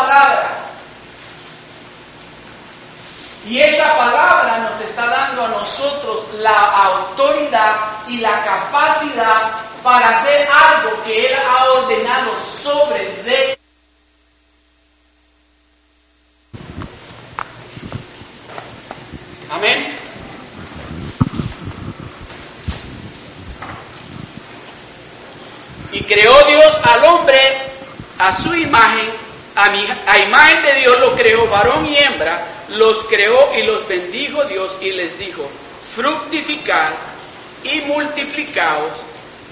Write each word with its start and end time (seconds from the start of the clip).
palabra. 0.00 0.48
Y 3.46 3.60
esa 3.60 3.96
palabra 3.96 4.58
nos 4.58 4.80
está 4.80 5.06
dando 5.06 5.46
a 5.46 5.48
nosotros 5.48 6.24
la 6.34 6.84
autoridad 6.84 7.76
y 8.06 8.18
la 8.18 8.44
capacidad 8.44 9.52
para 9.82 10.18
hacer 10.18 10.48
algo 10.52 11.02
que 11.04 11.28
Él 11.28 11.34
ha 11.34 11.64
ordenado 11.72 12.32
sobre 12.62 13.04
de 13.22 13.58
Amén. 19.50 19.94
Y 25.90 26.02
creó 26.02 26.44
Dios 26.44 26.78
al 26.84 27.04
hombre 27.04 27.38
a 28.18 28.32
su 28.32 28.54
imagen, 28.54 29.10
a, 29.58 29.70
mi, 29.70 29.84
a 30.06 30.18
imagen 30.18 30.62
de 30.62 30.74
Dios 30.74 31.00
lo 31.00 31.16
creó, 31.16 31.44
varón 31.48 31.84
y 31.84 31.96
hembra, 31.96 32.46
los 32.68 33.02
creó 33.04 33.52
y 33.56 33.64
los 33.64 33.88
bendijo 33.88 34.44
Dios 34.44 34.78
y 34.80 34.92
les 34.92 35.18
dijo, 35.18 35.50
fructificar 35.94 36.92
y 37.64 37.80
multiplicaos, 37.80 38.92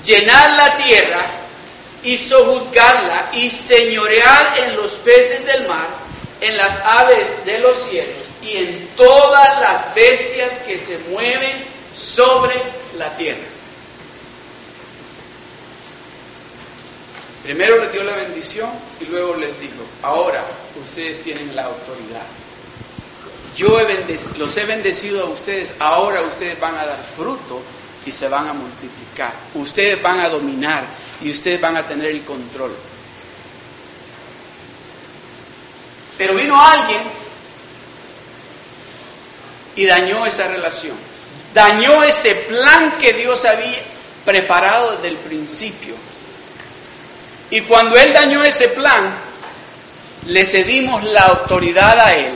llenad 0.05 0.57
la 0.57 0.77
tierra 0.77 1.21
y 2.05 2.17
sojuzgarla 2.17 3.31
y 3.33 3.51
señorear 3.51 4.59
en 4.61 4.77
los 4.77 4.93
peces 4.93 5.45
del 5.45 5.67
mar, 5.67 5.89
en 6.41 6.57
las 6.57 6.79
aves 6.85 7.45
de 7.45 7.59
los 7.59 7.77
cielos 7.91 8.23
y 8.43 8.59
en 8.59 8.89
todas 8.97 9.61
las 9.61 9.93
bestias 9.93 10.61
que 10.61 10.79
se 10.79 10.99
mueven 11.11 11.65
sobre 11.97 12.55
la 12.97 13.17
tierra. 13.17 13.56
Primero 17.47 17.79
les 17.79 17.93
dio 17.93 18.03
la 18.03 18.17
bendición 18.17 18.69
y 19.01 19.05
luego 19.05 19.37
les 19.37 19.61
dijo, 19.61 19.75
ahora 20.03 20.45
ustedes 20.83 21.23
tienen 21.23 21.55
la 21.55 21.67
autoridad. 21.67 22.27
Yo 23.57 23.79
los 24.37 24.57
he 24.57 24.65
bendecido 24.65 25.23
a 25.23 25.31
ustedes, 25.31 25.75
ahora 25.79 26.23
ustedes 26.23 26.59
van 26.59 26.75
a 26.75 26.85
dar 26.85 26.99
fruto 27.17 27.63
y 28.05 28.11
se 28.11 28.27
van 28.27 28.49
a 28.49 28.53
multiplicar. 28.53 29.33
Ustedes 29.55 30.03
van 30.03 30.19
a 30.19 30.29
dominar 30.29 30.83
y 31.23 31.31
ustedes 31.31 31.61
van 31.61 31.77
a 31.77 31.87
tener 31.87 32.11
el 32.11 32.25
control. 32.25 32.75
Pero 36.19 36.35
vino 36.35 36.61
alguien 36.61 37.03
y 39.77 39.87
dañó 39.87 40.27
esa 40.27 40.49
relación. 40.49 40.97
Dañó 41.55 42.03
ese 42.03 42.35
plan 42.35 42.99
que 42.99 43.13
Dios 43.13 43.45
había 43.45 43.79
preparado 44.25 44.97
desde 44.97 45.09
el 45.11 45.17
principio. 45.19 45.95
Y 47.51 47.61
cuando 47.63 47.97
Él 47.97 48.13
dañó 48.13 48.43
ese 48.45 48.69
plan, 48.69 49.15
le 50.27 50.45
cedimos 50.45 51.03
la 51.05 51.23
autoridad 51.23 51.99
a 52.01 52.15
Él. 52.15 52.33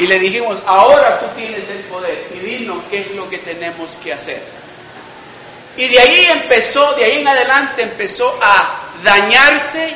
Y 0.00 0.06
le 0.06 0.18
dijimos, 0.18 0.58
ahora 0.66 1.20
tú 1.20 1.26
tienes 1.36 1.68
el 1.70 1.78
poder 1.84 2.26
y 2.34 2.38
dinos 2.40 2.78
qué 2.90 3.00
es 3.00 3.10
lo 3.12 3.28
que 3.30 3.38
tenemos 3.38 3.96
que 4.02 4.12
hacer. 4.12 4.42
Y 5.76 5.88
de 5.88 5.98
ahí 6.00 6.26
empezó, 6.26 6.92
de 6.94 7.04
ahí 7.04 7.20
en 7.20 7.28
adelante 7.28 7.82
empezó 7.82 8.36
a 8.42 8.80
dañarse, 9.04 9.88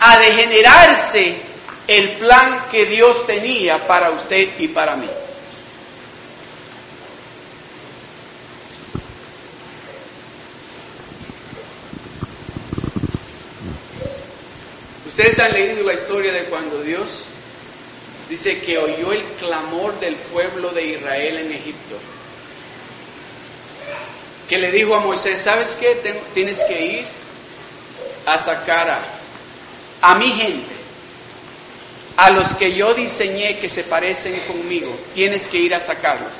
a 0.00 0.18
degenerarse 0.18 1.36
el 1.86 2.10
plan 2.12 2.66
que 2.70 2.86
Dios 2.86 3.26
tenía 3.26 3.78
para 3.86 4.10
usted 4.10 4.50
y 4.58 4.68
para 4.68 4.96
mí. 4.96 5.08
Ustedes 15.10 15.40
han 15.40 15.52
leído 15.52 15.82
la 15.82 15.94
historia 15.94 16.32
de 16.32 16.44
cuando 16.44 16.82
Dios 16.82 17.24
dice 18.28 18.60
que 18.60 18.78
oyó 18.78 19.12
el 19.12 19.24
clamor 19.40 19.98
del 19.98 20.14
pueblo 20.14 20.70
de 20.70 20.84
Israel 20.86 21.38
en 21.38 21.50
Egipto. 21.50 21.96
Que 24.48 24.56
le 24.58 24.70
dijo 24.70 24.94
a 24.94 25.00
Moisés, 25.00 25.40
¿sabes 25.40 25.76
qué? 25.80 26.00
Tienes 26.32 26.62
que 26.62 26.86
ir 26.98 27.04
a 28.24 28.38
sacar 28.38 28.88
a, 28.88 29.00
a 30.02 30.14
mi 30.14 30.30
gente, 30.30 30.72
a 32.16 32.30
los 32.30 32.54
que 32.54 32.72
yo 32.72 32.94
diseñé 32.94 33.58
que 33.58 33.68
se 33.68 33.82
parecen 33.82 34.38
conmigo. 34.46 34.96
Tienes 35.12 35.48
que 35.48 35.58
ir 35.58 35.74
a 35.74 35.80
sacarlos. 35.80 36.30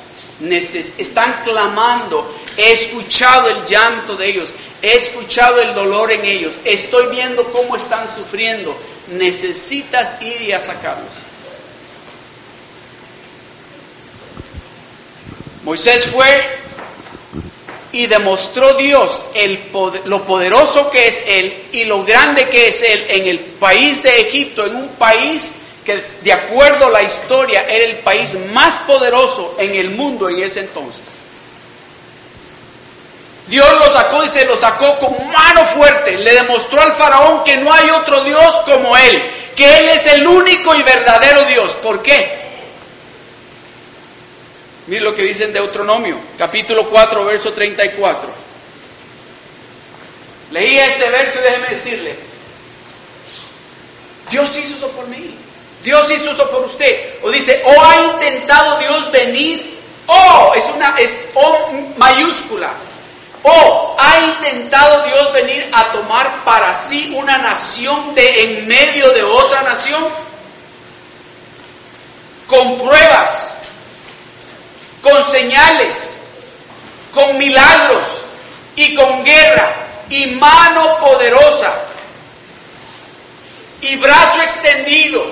están 0.97 1.41
clamando. 1.43 2.39
He 2.55 2.71
escuchado 2.71 3.49
el 3.49 3.65
llanto 3.65 4.15
de 4.15 4.27
ellos. 4.29 4.53
He 4.81 4.93
escuchado 4.93 5.61
el 5.61 5.75
dolor 5.75 6.11
en 6.11 6.25
ellos, 6.25 6.57
estoy 6.65 7.07
viendo 7.07 7.51
cómo 7.51 7.75
están 7.75 8.07
sufriendo. 8.07 8.75
Necesitas 9.11 10.21
ir 10.21 10.41
y 10.41 10.51
a 10.51 10.59
sacarlos. 10.59 11.11
Moisés 15.63 16.07
fue 16.07 16.61
y 17.91 18.07
demostró 18.07 18.75
Dios 18.75 19.21
el 19.35 19.59
lo 20.05 20.25
poderoso 20.25 20.89
que 20.89 21.07
es 21.07 21.23
Él 21.27 21.53
y 21.71 21.85
lo 21.85 22.03
grande 22.03 22.49
que 22.49 22.69
es 22.69 22.81
Él 22.81 23.05
en 23.09 23.27
el 23.27 23.39
país 23.39 24.01
de 24.01 24.21
Egipto, 24.21 24.65
en 24.65 24.75
un 24.75 24.87
país 24.89 25.51
que 25.85 26.01
de 26.23 26.33
acuerdo 26.33 26.87
a 26.87 26.91
la 26.91 27.03
historia 27.03 27.65
era 27.67 27.85
el 27.85 27.97
país 27.97 28.35
más 28.53 28.77
poderoso 28.79 29.55
en 29.59 29.75
el 29.75 29.91
mundo 29.91 30.29
en 30.29 30.41
ese 30.41 30.61
entonces. 30.61 31.20
Dios 33.51 33.69
lo 33.79 33.91
sacó 33.91 34.23
y 34.23 34.29
se 34.29 34.45
lo 34.45 34.55
sacó 34.55 34.97
con 34.97 35.13
mano 35.29 35.65
fuerte. 35.65 36.17
Le 36.17 36.35
demostró 36.35 36.81
al 36.81 36.93
faraón 36.93 37.43
que 37.43 37.57
no 37.57 37.73
hay 37.73 37.89
otro 37.89 38.23
Dios 38.23 38.61
como 38.63 38.95
Él, 38.95 39.21
que 39.57 39.77
Él 39.77 39.89
es 39.89 40.07
el 40.07 40.25
único 40.25 40.73
y 40.73 40.81
verdadero 40.83 41.43
Dios. 41.43 41.73
¿Por 41.83 42.01
qué? 42.01 42.39
Miren 44.87 45.03
lo 45.03 45.13
que 45.13 45.23
dice 45.23 45.43
en 45.43 45.51
Deuteronomio, 45.51 46.17
capítulo 46.37 46.89
4, 46.89 47.25
verso 47.25 47.51
34. 47.51 48.29
Leí 50.51 50.77
este 50.77 51.09
verso 51.09 51.39
y 51.39 51.43
déjeme 51.43 51.67
decirle, 51.71 52.15
Dios 54.29 54.57
hizo 54.57 54.77
eso 54.77 54.87
por 54.91 55.07
mí, 55.07 55.35
Dios 55.83 56.09
hizo 56.09 56.31
eso 56.31 56.49
por 56.49 56.63
usted. 56.63 57.15
O 57.21 57.29
dice, 57.29 57.61
o 57.65 57.83
ha 57.83 58.01
intentado 58.13 58.79
Dios 58.79 59.11
venir, 59.11 59.77
o 60.07 60.53
es 60.55 60.63
una, 60.73 60.97
es 60.97 61.17
O 61.33 61.69
mayúscula, 61.97 62.71
¿O 63.43 63.95
ha 63.97 64.19
intentado 64.19 65.03
Dios 65.07 65.33
venir 65.33 65.69
a 65.73 65.91
tomar 65.91 66.43
para 66.43 66.73
sí 66.73 67.13
una 67.15 67.37
nación 67.39 68.13
de 68.13 68.43
en 68.43 68.67
medio 68.67 69.11
de 69.13 69.23
otra 69.23 69.63
nación? 69.63 70.07
Con 72.47 72.77
pruebas, 72.77 73.53
con 75.01 75.25
señales, 75.25 76.17
con 77.13 77.37
milagros 77.37 78.03
y 78.75 78.93
con 78.93 79.23
guerra 79.23 79.73
y 80.09 80.27
mano 80.27 80.97
poderosa 80.97 81.73
y 83.81 83.95
brazo 83.95 84.41
extendido 84.41 85.23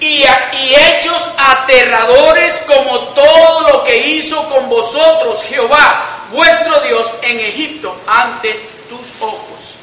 y, 0.00 0.24
y, 0.24 0.74
hechos 0.74 1.28
aterradores 1.38 2.62
como 2.66 2.98
todo 3.10 3.60
lo 3.68 3.84
que 3.84 3.96
hizo 4.08 4.48
con 4.48 4.68
vosotros 4.68 5.42
Jehová 5.48 6.13
vuestro 6.34 6.80
Dios 6.80 7.14
en 7.22 7.40
Egipto 7.40 7.96
ante 8.06 8.52
tus 8.88 9.06
ojos. 9.20 9.76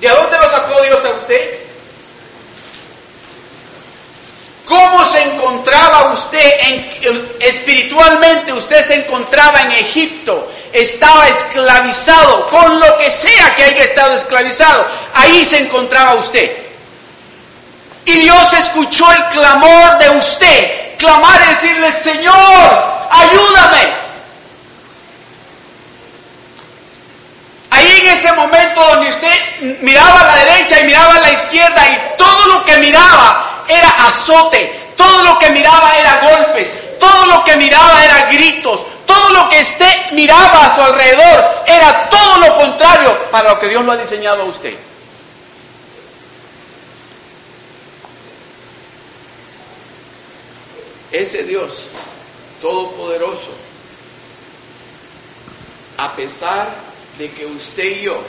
¿De 0.00 0.08
dónde 0.08 0.38
lo 0.38 0.48
sacó 0.48 0.80
Dios 0.82 1.04
a 1.04 1.10
usted? 1.10 1.58
¿Cómo 4.64 5.04
se 5.04 5.20
encontraba 5.22 6.12
usted 6.12 6.50
en, 6.60 6.90
espiritualmente? 7.40 8.52
Usted 8.52 8.84
se 8.86 8.94
encontraba 8.94 9.62
en 9.62 9.72
Egipto, 9.72 10.50
estaba 10.72 11.28
esclavizado, 11.28 12.48
con 12.48 12.78
lo 12.78 12.96
que 12.96 13.10
sea 13.10 13.54
que 13.56 13.64
haya 13.64 13.82
estado 13.82 14.14
esclavizado, 14.14 14.86
ahí 15.14 15.44
se 15.44 15.58
encontraba 15.58 16.14
usted. 16.14 16.56
Y 18.04 18.12
Dios 18.12 18.52
escuchó 18.52 19.10
el 19.12 19.24
clamor 19.30 19.98
de 19.98 20.10
usted, 20.10 20.96
clamar 20.98 21.42
y 21.42 21.46
decirle, 21.48 21.92
Señor, 21.92 23.08
ayúdame. 23.10 24.09
Ese 27.98 28.32
momento 28.32 28.80
donde 28.80 29.08
usted 29.08 29.78
miraba 29.80 30.20
a 30.20 30.24
la 30.24 30.44
derecha 30.44 30.80
y 30.80 30.84
miraba 30.84 31.16
a 31.16 31.20
la 31.20 31.30
izquierda 31.32 31.88
y 31.88 32.16
todo 32.18 32.46
lo 32.46 32.64
que 32.64 32.76
miraba 32.78 33.64
era 33.68 33.88
azote, 34.06 34.92
todo 34.96 35.22
lo 35.22 35.38
que 35.38 35.50
miraba 35.50 35.98
era 35.98 36.20
golpes, 36.20 36.74
todo 36.98 37.26
lo 37.26 37.44
que 37.44 37.56
miraba 37.56 38.04
era 38.04 38.30
gritos, 38.30 38.86
todo 39.06 39.30
lo 39.30 39.48
que 39.48 39.60
usted 39.60 40.12
miraba 40.12 40.66
a 40.66 40.74
su 40.74 40.82
alrededor 40.82 41.64
era 41.66 42.10
todo 42.10 42.38
lo 42.38 42.56
contrario 42.56 43.30
para 43.30 43.50
lo 43.50 43.58
que 43.58 43.68
Dios 43.68 43.84
lo 43.84 43.92
ha 43.92 43.96
diseñado 43.96 44.42
a 44.42 44.46
usted. 44.46 44.76
Ese 51.10 51.42
Dios 51.42 51.88
todopoderoso, 52.60 53.50
a 55.96 56.12
pesar 56.12 56.68
de 56.68 56.89
que 57.28 57.44
usted 57.44 57.98
y 57.98 58.02
yo 58.02 58.22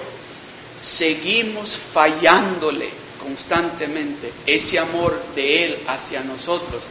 seguimos 0.81 1.77
fallándole 1.77 2.89
constantemente, 3.21 4.33
ese 4.45 4.79
amor 4.79 5.21
de 5.35 5.65
Él 5.65 5.79
hacia 5.87 6.21
nosotros 6.21 6.83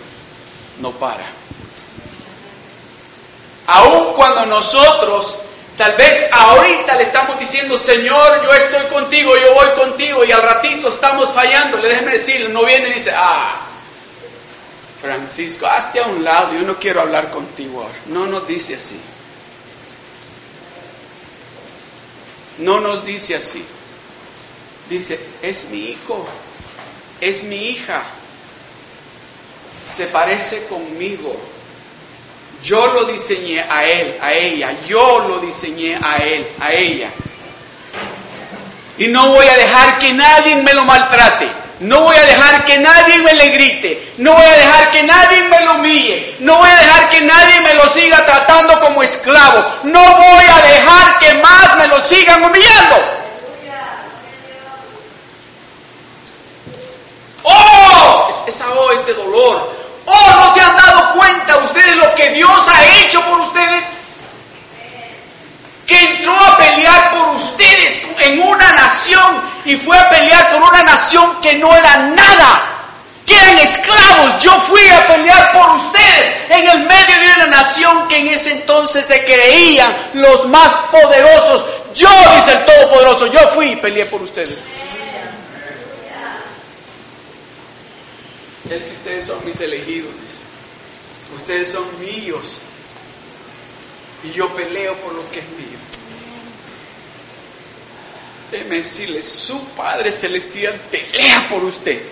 no 0.80 0.92
para. 0.92 1.26
Aun 3.66 4.14
cuando 4.14 4.46
nosotros, 4.46 5.36
tal 5.76 5.92
vez 5.96 6.28
ahorita 6.32 6.96
le 6.96 7.02
estamos 7.02 7.38
diciendo, 7.38 7.76
Señor, 7.76 8.42
yo 8.42 8.52
estoy 8.52 8.86
contigo, 8.86 9.36
yo 9.36 9.54
voy 9.54 9.70
contigo, 9.70 10.24
y 10.24 10.32
al 10.32 10.42
ratito 10.42 10.88
estamos 10.88 11.30
fallando, 11.30 11.76
le 11.78 11.88
déjeme 11.88 12.12
decirle, 12.12 12.48
no 12.48 12.64
viene 12.64 12.88
y 12.88 12.94
dice, 12.94 13.12
ah, 13.14 13.60
Francisco, 15.00 15.66
hazte 15.66 16.00
a 16.00 16.06
un 16.06 16.22
lado, 16.24 16.54
yo 16.54 16.62
no 16.62 16.78
quiero 16.78 17.00
hablar 17.00 17.30
contigo 17.30 17.82
ahora. 17.82 17.98
No 18.06 18.26
nos 18.26 18.46
dice 18.46 18.74
así. 18.74 18.98
No 22.58 22.80
nos 22.80 23.04
dice 23.04 23.36
así. 23.36 23.64
Dice, 24.88 25.18
es 25.40 25.66
mi 25.66 25.90
hijo, 25.90 26.26
es 27.20 27.44
mi 27.44 27.56
hija, 27.56 28.02
se 29.94 30.06
parece 30.06 30.64
conmigo. 30.66 31.36
Yo 32.62 32.88
lo 32.88 33.04
diseñé 33.04 33.60
a 33.60 33.84
él, 33.84 34.18
a 34.20 34.34
ella, 34.34 34.76
yo 34.86 35.20
lo 35.28 35.38
diseñé 35.38 35.96
a 36.02 36.16
él, 36.16 36.46
a 36.60 36.72
ella. 36.72 37.08
Y 38.98 39.08
no 39.08 39.28
voy 39.30 39.46
a 39.46 39.56
dejar 39.56 39.98
que 39.98 40.12
nadie 40.12 40.56
me 40.56 40.74
lo 40.74 40.84
maltrate. 40.84 41.48
No 41.80 42.02
voy 42.02 42.16
a 42.16 42.26
dejar 42.26 42.64
que 42.66 42.78
nadie 42.78 43.18
me 43.22 43.32
le 43.32 43.48
grite. 43.48 44.12
No 44.18 44.34
voy 44.34 44.44
a 44.44 44.52
dejar 44.52 44.90
que 44.90 45.02
nadie 45.04 45.44
me 45.44 45.60
lo 45.64 45.74
humille. 45.76 46.36
No 46.40 46.58
voy 46.58 46.68
a 46.68 46.76
dejar 46.76 47.08
que 47.08 47.22
nadie 47.22 47.60
me 47.62 47.74
lo 47.74 47.79
siga 47.90 48.24
tratando 48.24 48.80
como 48.80 49.02
esclavo. 49.02 49.64
No 49.84 50.00
voy 50.00 50.44
a 50.44 50.62
dejar 50.62 51.18
que 51.18 51.34
más 51.34 51.76
me 51.76 51.88
lo 51.88 52.00
sigan 52.00 52.42
humillando. 52.42 52.96
Oh, 57.42 58.28
esa 58.46 58.66
voz 58.68 58.96
es 58.96 59.06
de 59.06 59.14
dolor. 59.14 59.72
Oh, 60.06 60.30
no 60.36 60.54
se 60.54 60.60
han 60.60 60.76
dado 60.76 61.14
cuenta 61.14 61.56
ustedes 61.58 61.96
lo 61.96 62.14
que 62.14 62.30
Dios 62.30 62.68
ha 62.68 62.98
hecho 62.98 63.22
por 63.22 63.40
ustedes. 63.40 63.98
Que 65.86 66.16
entró 66.16 66.32
a 66.32 66.56
pelear 66.56 67.10
por 67.10 67.28
ustedes 67.36 68.00
en 68.20 68.42
una 68.42 68.72
nación 68.72 69.42
y 69.64 69.76
fue 69.76 69.98
a 69.98 70.08
pelear 70.08 70.50
por 70.52 70.62
una 70.62 70.82
nación 70.82 71.40
que 71.40 71.54
no 71.54 71.74
era 71.76 71.96
nada. 71.96 72.69
Que 73.30 73.36
eran 73.36 73.58
esclavos. 73.60 74.42
Yo 74.42 74.52
fui 74.62 74.88
a 74.88 75.06
pelear 75.06 75.52
por 75.52 75.70
ustedes 75.76 76.34
en 76.48 76.68
el 76.68 76.80
medio 76.80 77.20
de 77.20 77.34
una 77.36 77.46
nación 77.46 78.08
que 78.08 78.18
en 78.18 78.26
ese 78.26 78.50
entonces 78.50 79.06
se 79.06 79.24
creían 79.24 79.94
los 80.14 80.48
más 80.48 80.76
poderosos. 80.90 81.64
Yo, 81.94 82.08
dice 82.34 82.50
el 82.50 82.64
Todopoderoso, 82.64 83.26
yo 83.28 83.38
fui 83.50 83.70
y 83.70 83.76
peleé 83.76 84.06
por 84.06 84.20
ustedes. 84.20 84.66
es 88.68 88.82
que 88.82 88.92
ustedes 88.92 89.26
son 89.26 89.44
mis 89.44 89.60
elegidos. 89.60 90.10
Ustedes 91.36 91.68
son 91.68 91.84
míos. 92.00 92.58
Y 94.24 94.32
yo 94.32 94.52
peleo 94.56 94.96
por 94.96 95.14
lo 95.14 95.30
que 95.30 95.38
es 95.38 95.48
mío. 95.50 95.78
Déjeme 98.50 98.76
decirle, 98.76 99.22
su 99.22 99.62
Padre 99.76 100.10
Celestial 100.10 100.74
pelea 100.90 101.46
por 101.48 101.62
usted. 101.62 102.02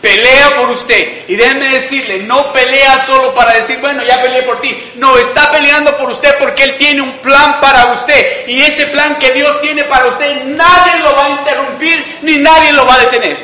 Pelea 0.00 0.56
por 0.56 0.70
usted. 0.70 1.28
Y 1.28 1.36
déjeme 1.36 1.68
decirle, 1.68 2.22
no 2.22 2.52
pelea 2.52 3.04
solo 3.04 3.34
para 3.34 3.54
decir, 3.54 3.78
bueno, 3.80 4.02
ya 4.02 4.22
peleé 4.22 4.42
por 4.42 4.60
ti. 4.60 4.92
No, 4.96 5.18
está 5.18 5.50
peleando 5.50 5.96
por 5.98 6.10
usted 6.10 6.36
porque 6.38 6.62
Él 6.62 6.76
tiene 6.78 7.02
un 7.02 7.12
plan 7.18 7.60
para 7.60 7.92
usted. 7.92 8.48
Y 8.48 8.62
ese 8.62 8.86
plan 8.86 9.18
que 9.18 9.32
Dios 9.32 9.60
tiene 9.60 9.84
para 9.84 10.06
usted, 10.06 10.44
nadie 10.46 11.02
lo 11.02 11.14
va 11.14 11.26
a 11.26 11.30
interrumpir 11.30 12.18
ni 12.22 12.38
nadie 12.38 12.72
lo 12.72 12.86
va 12.86 12.94
a 12.94 13.00
detener. 13.00 13.36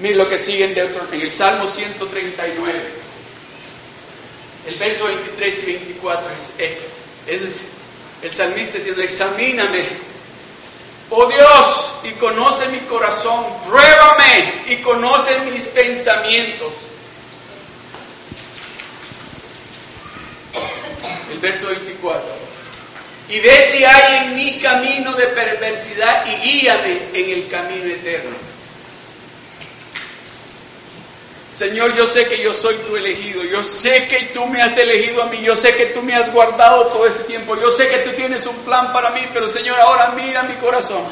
Mire 0.00 0.14
lo 0.14 0.28
que 0.28 0.38
sigue 0.38 0.64
en, 0.64 0.78
en 0.78 1.20
el 1.20 1.32
Salmo 1.32 1.66
139. 1.66 2.78
El 4.66 4.74
verso 4.74 5.06
23 5.06 5.62
y 5.62 5.66
24 5.66 6.28
es, 6.58 7.42
es 7.42 7.62
el 8.22 8.32
salmista 8.32 8.76
diciendo, 8.76 9.02
examíname, 9.02 9.86
oh 11.10 11.26
Dios, 11.26 11.94
y 12.04 12.10
conoce 12.12 12.66
mi 12.68 12.78
corazón, 12.80 13.44
pruébame 13.68 14.62
y 14.66 14.76
conoce 14.76 15.38
mis 15.50 15.66
pensamientos. 15.66 16.72
El 21.32 21.38
verso 21.38 21.68
24. 21.68 22.22
Y 23.28 23.40
ve 23.40 23.62
si 23.70 23.84
hay 23.84 24.26
en 24.26 24.36
mi 24.36 24.58
camino 24.58 25.12
de 25.12 25.26
perversidad 25.26 26.24
y 26.26 26.36
guíame 26.36 27.00
en 27.12 27.30
el 27.30 27.48
camino 27.48 27.84
eterno. 27.84 28.47
Señor, 31.58 31.92
yo 31.96 32.06
sé 32.06 32.28
que 32.28 32.40
yo 32.40 32.54
soy 32.54 32.76
tu 32.86 32.96
elegido, 32.96 33.42
yo 33.42 33.64
sé 33.64 34.06
que 34.06 34.30
tú 34.32 34.46
me 34.46 34.62
has 34.62 34.76
elegido 34.76 35.24
a 35.24 35.26
mí, 35.26 35.40
yo 35.42 35.56
sé 35.56 35.74
que 35.74 35.86
tú 35.86 36.00
me 36.02 36.14
has 36.14 36.32
guardado 36.32 36.86
todo 36.86 37.04
este 37.04 37.24
tiempo, 37.24 37.56
yo 37.56 37.72
sé 37.72 37.88
que 37.88 37.98
tú 37.98 38.10
tienes 38.12 38.46
un 38.46 38.54
plan 38.58 38.92
para 38.92 39.10
mí, 39.10 39.22
pero 39.32 39.48
Señor, 39.48 39.76
ahora 39.80 40.12
mira 40.14 40.44
mi 40.44 40.54
corazón. 40.54 41.02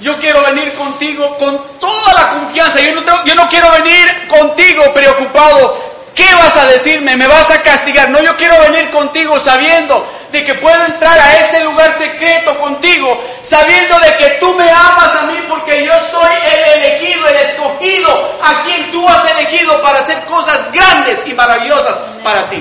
Yo 0.00 0.18
quiero 0.18 0.42
venir 0.44 0.72
contigo 0.72 1.36
con 1.36 1.60
toda 1.78 2.14
la 2.14 2.30
confianza, 2.30 2.80
yo 2.80 2.98
no, 2.98 3.26
yo 3.26 3.34
no 3.34 3.46
quiero 3.50 3.70
venir 3.70 4.28
contigo 4.28 4.94
preocupado 4.94 5.94
¿Qué 6.14 6.32
vas 6.36 6.56
a 6.56 6.66
decirme? 6.68 7.16
¿Me 7.16 7.26
vas 7.26 7.50
a 7.50 7.60
castigar? 7.62 8.08
No, 8.08 8.22
yo 8.22 8.36
quiero 8.36 8.58
venir 8.60 8.88
contigo 8.90 9.38
sabiendo 9.40 10.06
de 10.34 10.44
que 10.44 10.54
puedo 10.54 10.84
entrar 10.86 11.16
a 11.16 11.38
ese 11.38 11.62
lugar 11.62 11.96
secreto 11.96 12.58
contigo, 12.58 13.22
sabiendo 13.40 13.96
de 14.00 14.16
que 14.16 14.28
tú 14.40 14.52
me 14.56 14.68
amas 14.68 15.14
a 15.14 15.26
mí 15.26 15.38
porque 15.48 15.86
yo 15.86 15.92
soy 16.00 16.32
el 16.52 16.82
elegido, 16.82 17.28
el 17.28 17.36
escogido, 17.36 18.38
a 18.42 18.64
quien 18.64 18.90
tú 18.90 19.08
has 19.08 19.30
elegido 19.30 19.80
para 19.80 20.00
hacer 20.00 20.24
cosas 20.24 20.72
grandes 20.72 21.24
y 21.24 21.34
maravillosas 21.34 21.96
para 22.24 22.50
ti. 22.50 22.60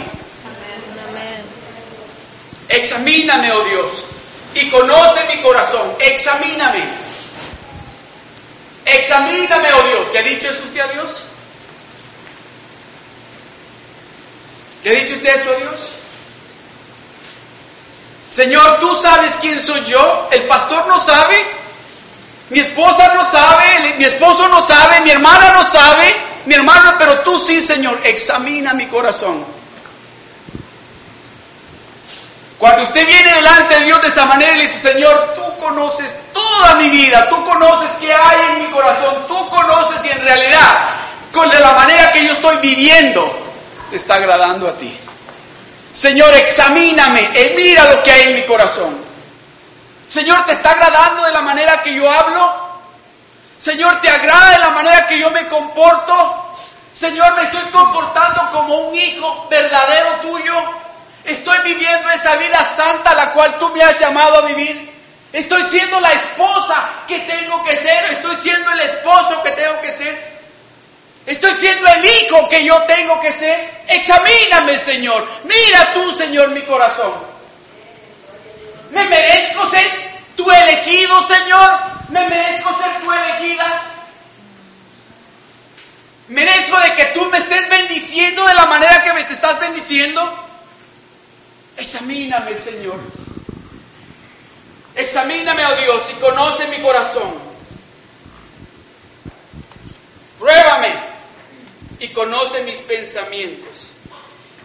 Examíname, 2.70 3.52
oh 3.52 3.64
Dios, 3.64 4.04
y 4.54 4.70
conoce 4.70 5.36
mi 5.36 5.42
corazón. 5.42 5.96
Examíname. 5.98 6.84
Examíname, 8.86 9.74
oh 9.74 9.88
Dios. 9.88 10.08
¿Qué 10.12 10.20
ha 10.20 10.24
dicho 10.24 10.48
eso 10.48 10.62
usted 10.64 10.80
a 10.80 10.88
Dios? 10.90 11.24
¿Le 14.84 14.92
ha 14.92 15.00
dicho 15.02 15.16
usted 15.16 15.36
eso 15.36 15.50
a 15.50 15.56
Dios? 15.56 16.03
Señor, 18.34 18.80
tú 18.80 18.96
sabes 18.96 19.38
quién 19.40 19.62
soy 19.62 19.86
yo, 19.86 20.28
el 20.32 20.42
pastor 20.46 20.88
no 20.88 21.00
sabe, 21.00 21.46
mi 22.50 22.58
esposa 22.58 23.14
no 23.14 23.24
sabe, 23.26 23.94
mi 24.00 24.06
esposo 24.06 24.48
no 24.48 24.60
sabe, 24.60 25.02
mi 25.02 25.12
hermana 25.12 25.52
no 25.52 25.64
sabe, 25.64 26.16
mi 26.46 26.56
hermano, 26.56 26.96
pero 26.98 27.20
tú 27.20 27.38
sí, 27.38 27.62
Señor, 27.62 28.02
examina 28.04 28.74
mi 28.74 28.88
corazón. 28.88 29.46
Cuando 32.58 32.82
usted 32.82 33.06
viene 33.06 33.36
delante 33.36 33.76
de 33.78 33.86
Dios 33.86 34.02
de 34.02 34.08
esa 34.08 34.26
manera 34.26 34.54
y 34.54 34.58
le 34.58 34.64
dice, 34.64 34.94
Señor, 34.94 35.36
tú 35.36 35.64
conoces 35.64 36.16
toda 36.34 36.74
mi 36.76 36.90
vida, 36.90 37.30
tú 37.30 37.46
conoces 37.46 37.92
qué 38.02 38.12
hay 38.12 38.38
en 38.54 38.64
mi 38.64 38.72
corazón, 38.72 39.28
tú 39.28 39.48
conoces 39.50 40.04
y 40.06 40.10
en 40.10 40.22
realidad, 40.22 40.80
con 41.32 41.48
la 41.48 41.74
manera 41.74 42.12
que 42.12 42.26
yo 42.26 42.34
estoy 42.34 42.58
viviendo, 42.58 43.32
te 43.92 43.98
está 43.98 44.16
agradando 44.16 44.68
a 44.68 44.74
ti. 44.74 45.03
Señor, 45.94 46.34
examíname 46.36 47.22
y 47.22 47.56
mira 47.56 47.86
lo 47.86 48.02
que 48.02 48.12
hay 48.12 48.24
en 48.24 48.36
mi 48.36 48.42
corazón. 48.44 48.98
Señor, 50.08 50.46
¿te 50.46 50.54
está 50.54 50.72
agradando 50.72 51.24
de 51.24 51.32
la 51.32 51.42
manera 51.42 51.82
que 51.82 51.94
yo 51.94 52.10
hablo? 52.12 52.74
Señor, 53.58 54.02
¿te 54.02 54.10
agrada 54.10 54.52
de 54.52 54.58
la 54.58 54.70
manera 54.72 55.08
que 55.08 55.20
yo 55.20 55.30
me 55.32 55.48
comporto? 55.48 56.56
Señor, 56.94 57.36
me 57.36 57.44
estoy 57.44 57.64
comportando 57.72 58.50
como 58.52 58.90
un 58.90 58.96
hijo 58.96 59.48
verdadero 59.50 60.16
tuyo. 60.22 60.54
Estoy 61.24 61.58
viviendo 61.64 62.10
esa 62.10 62.36
vida 62.36 62.60
santa 62.76 63.14
la 63.14 63.32
cual 63.32 63.58
tú 63.60 63.70
me 63.70 63.84
has 63.84 64.00
llamado 64.00 64.40
a 64.40 64.42
vivir. 64.48 64.92
Estoy 65.32 65.64
siendo 65.64 66.00
la 66.00 66.12
esposa 66.12 66.90
que 67.08 67.20
tengo 67.20 67.64
que 67.64 67.76
ser. 67.76 68.06
Estoy 68.12 68.36
siendo 68.36 68.72
el 68.72 68.82
esposo 68.82 69.42
que 69.42 69.52
tengo 69.52 69.80
que 69.82 69.92
ser. 69.92 70.33
Estoy 71.34 71.52
siendo 71.56 71.88
el 71.88 72.06
hijo 72.06 72.48
que 72.48 72.64
yo 72.64 72.80
tengo 72.84 73.20
que 73.20 73.32
ser. 73.32 73.84
Examíname, 73.88 74.78
Señor. 74.78 75.28
Mira 75.46 75.92
tú, 75.92 76.12
Señor, 76.12 76.50
mi 76.50 76.62
corazón. 76.62 77.12
¿Me 78.92 79.04
merezco 79.06 79.68
ser 79.68 79.84
tu 80.36 80.50
elegido, 80.52 81.28
Señor? 81.28 81.72
¿Me 82.10 82.30
merezco 82.30 82.70
ser 82.78 83.02
tu 83.02 83.12
elegida? 83.12 83.82
¿Merezco 86.28 86.80
de 86.82 86.94
que 86.94 87.06
tú 87.06 87.26
me 87.26 87.40
estés 87.40 87.68
bendiciendo 87.68 88.46
de 88.46 88.54
la 88.54 88.68
manera 88.68 89.02
que 89.04 89.14
me 89.14 89.24
te 89.24 89.34
estás 89.34 89.60
bendiciendo? 89.60 90.48
Examíname, 91.78 92.56
Señor. 92.56 93.00
Examíname, 94.94 95.66
oh 95.66 95.76
Dios, 95.78 96.12
y 96.12 96.14
conoce 96.22 96.68
mi 96.68 96.78
corazón. 96.78 97.34
Pruébame 100.38 101.13
y 102.04 102.10
conoce 102.10 102.64
mis 102.64 102.82
pensamientos. 102.82 103.92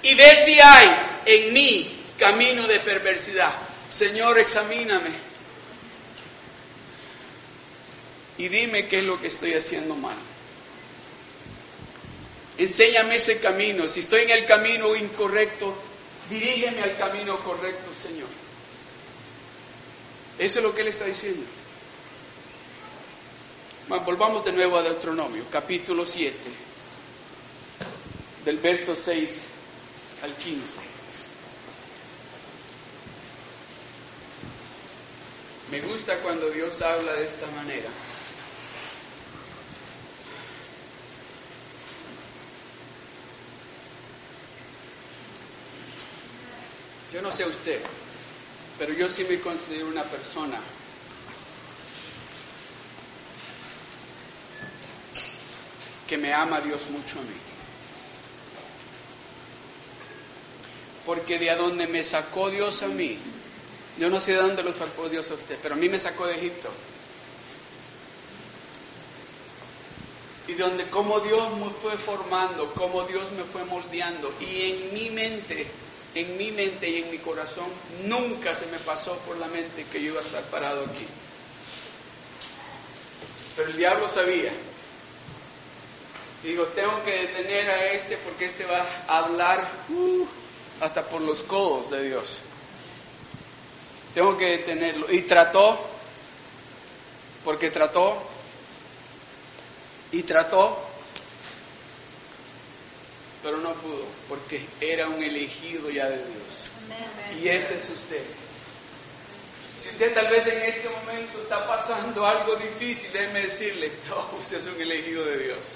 Y 0.02 0.16
ve 0.16 0.34
si 0.44 0.58
hay 0.58 0.88
en 1.24 1.52
mí 1.52 2.00
camino 2.18 2.66
de 2.66 2.80
perversidad. 2.80 3.54
Señor, 3.88 4.40
examíname. 4.40 5.10
Y 8.38 8.48
dime 8.48 8.88
qué 8.88 8.98
es 8.98 9.04
lo 9.04 9.20
que 9.20 9.28
estoy 9.28 9.54
haciendo 9.54 9.94
mal. 9.94 10.16
Enséñame 12.58 13.14
ese 13.14 13.38
camino. 13.38 13.86
Si 13.86 14.00
estoy 14.00 14.22
en 14.22 14.30
el 14.30 14.44
camino 14.44 14.96
incorrecto, 14.96 15.76
dirígeme 16.28 16.82
al 16.82 16.96
camino 16.96 17.38
correcto, 17.44 17.94
Señor. 17.94 18.28
Eso 20.40 20.58
es 20.58 20.64
lo 20.64 20.74
que 20.74 20.82
Él 20.82 20.88
está 20.88 21.04
diciendo. 21.04 21.44
volvamos 23.86 24.44
de 24.44 24.50
nuevo 24.50 24.76
a 24.76 24.82
Deuteronomio, 24.82 25.44
capítulo 25.52 26.04
7, 26.04 26.36
del 28.44 28.58
verso 28.58 28.96
6 28.96 29.42
al 30.22 30.32
15. 30.34 30.78
Me 35.70 35.80
gusta 35.80 36.16
cuando 36.20 36.48
Dios 36.50 36.80
habla 36.80 37.12
de 37.12 37.26
esta 37.26 37.46
manera. 37.50 37.88
Yo 47.12 47.22
no 47.22 47.32
sé 47.32 47.44
usted, 47.46 47.80
pero 48.78 48.92
yo 48.92 49.08
sí 49.08 49.26
me 49.28 49.40
considero 49.40 49.88
una 49.88 50.04
persona 50.04 50.58
que 56.06 56.16
me 56.16 56.32
ama 56.32 56.60
Dios 56.60 56.88
mucho 56.90 57.18
a 57.18 57.22
mí. 57.22 57.47
Porque 61.08 61.38
de 61.38 61.50
a 61.50 61.56
donde 61.56 61.86
me 61.86 62.04
sacó 62.04 62.50
Dios 62.50 62.82
a 62.82 62.88
mí, 62.88 63.16
yo 63.98 64.10
no 64.10 64.20
sé 64.20 64.32
de 64.32 64.42
dónde 64.42 64.62
lo 64.62 64.74
sacó 64.74 65.08
Dios 65.08 65.30
a 65.30 65.34
usted, 65.36 65.56
pero 65.62 65.74
a 65.74 65.78
mí 65.78 65.88
me 65.88 65.98
sacó 65.98 66.26
de 66.26 66.34
Egipto. 66.34 66.68
Y 70.48 70.52
de 70.52 70.62
donde 70.62 70.84
como 70.88 71.20
Dios 71.20 71.56
me 71.56 71.70
fue 71.70 71.96
formando, 71.96 72.74
como 72.74 73.04
Dios 73.04 73.32
me 73.32 73.44
fue 73.44 73.64
moldeando. 73.64 74.30
Y 74.38 74.70
en 74.70 74.92
mi 74.92 75.08
mente, 75.08 75.66
en 76.14 76.36
mi 76.36 76.50
mente 76.50 76.90
y 76.90 76.98
en 76.98 77.10
mi 77.10 77.16
corazón, 77.16 77.68
nunca 78.04 78.54
se 78.54 78.66
me 78.66 78.78
pasó 78.78 79.16
por 79.20 79.38
la 79.38 79.48
mente 79.48 79.86
que 79.90 80.02
yo 80.02 80.08
iba 80.12 80.20
a 80.20 80.24
estar 80.24 80.42
parado 80.50 80.84
aquí. 80.84 81.06
Pero 83.56 83.70
el 83.70 83.78
diablo 83.78 84.10
sabía. 84.10 84.52
Y 86.44 86.48
digo, 86.48 86.64
tengo 86.64 87.02
que 87.02 87.12
detener 87.12 87.70
a 87.70 87.92
este 87.92 88.18
porque 88.18 88.44
este 88.44 88.66
va 88.66 88.86
a 89.08 89.24
hablar 89.24 89.66
uh, 89.88 90.26
hasta 90.80 91.04
por 91.04 91.20
los 91.20 91.42
codos 91.42 91.90
de 91.90 92.04
Dios. 92.04 92.38
Tengo 94.14 94.36
que 94.36 94.46
detenerlo. 94.46 95.12
Y 95.12 95.22
trató, 95.22 95.78
porque 97.44 97.70
trató, 97.70 98.16
y 100.12 100.22
trató, 100.22 100.82
pero 103.42 103.58
no 103.58 103.72
pudo, 103.74 104.04
porque 104.28 104.64
era 104.80 105.08
un 105.08 105.22
elegido 105.22 105.90
ya 105.90 106.08
de 106.08 106.16
Dios. 106.16 107.42
Y 107.42 107.48
ese 107.48 107.76
es 107.76 107.90
usted. 107.90 108.22
Si 109.78 109.90
usted 109.90 110.12
tal 110.12 110.28
vez 110.28 110.44
en 110.46 110.60
este 110.62 110.88
momento 110.88 111.40
está 111.40 111.66
pasando 111.68 112.26
algo 112.26 112.56
difícil, 112.56 113.12
déjeme 113.12 113.42
decirle, 113.42 113.92
no, 114.08 114.38
usted 114.38 114.56
es 114.56 114.66
un 114.66 114.80
elegido 114.80 115.24
de 115.24 115.38
Dios. 115.38 115.74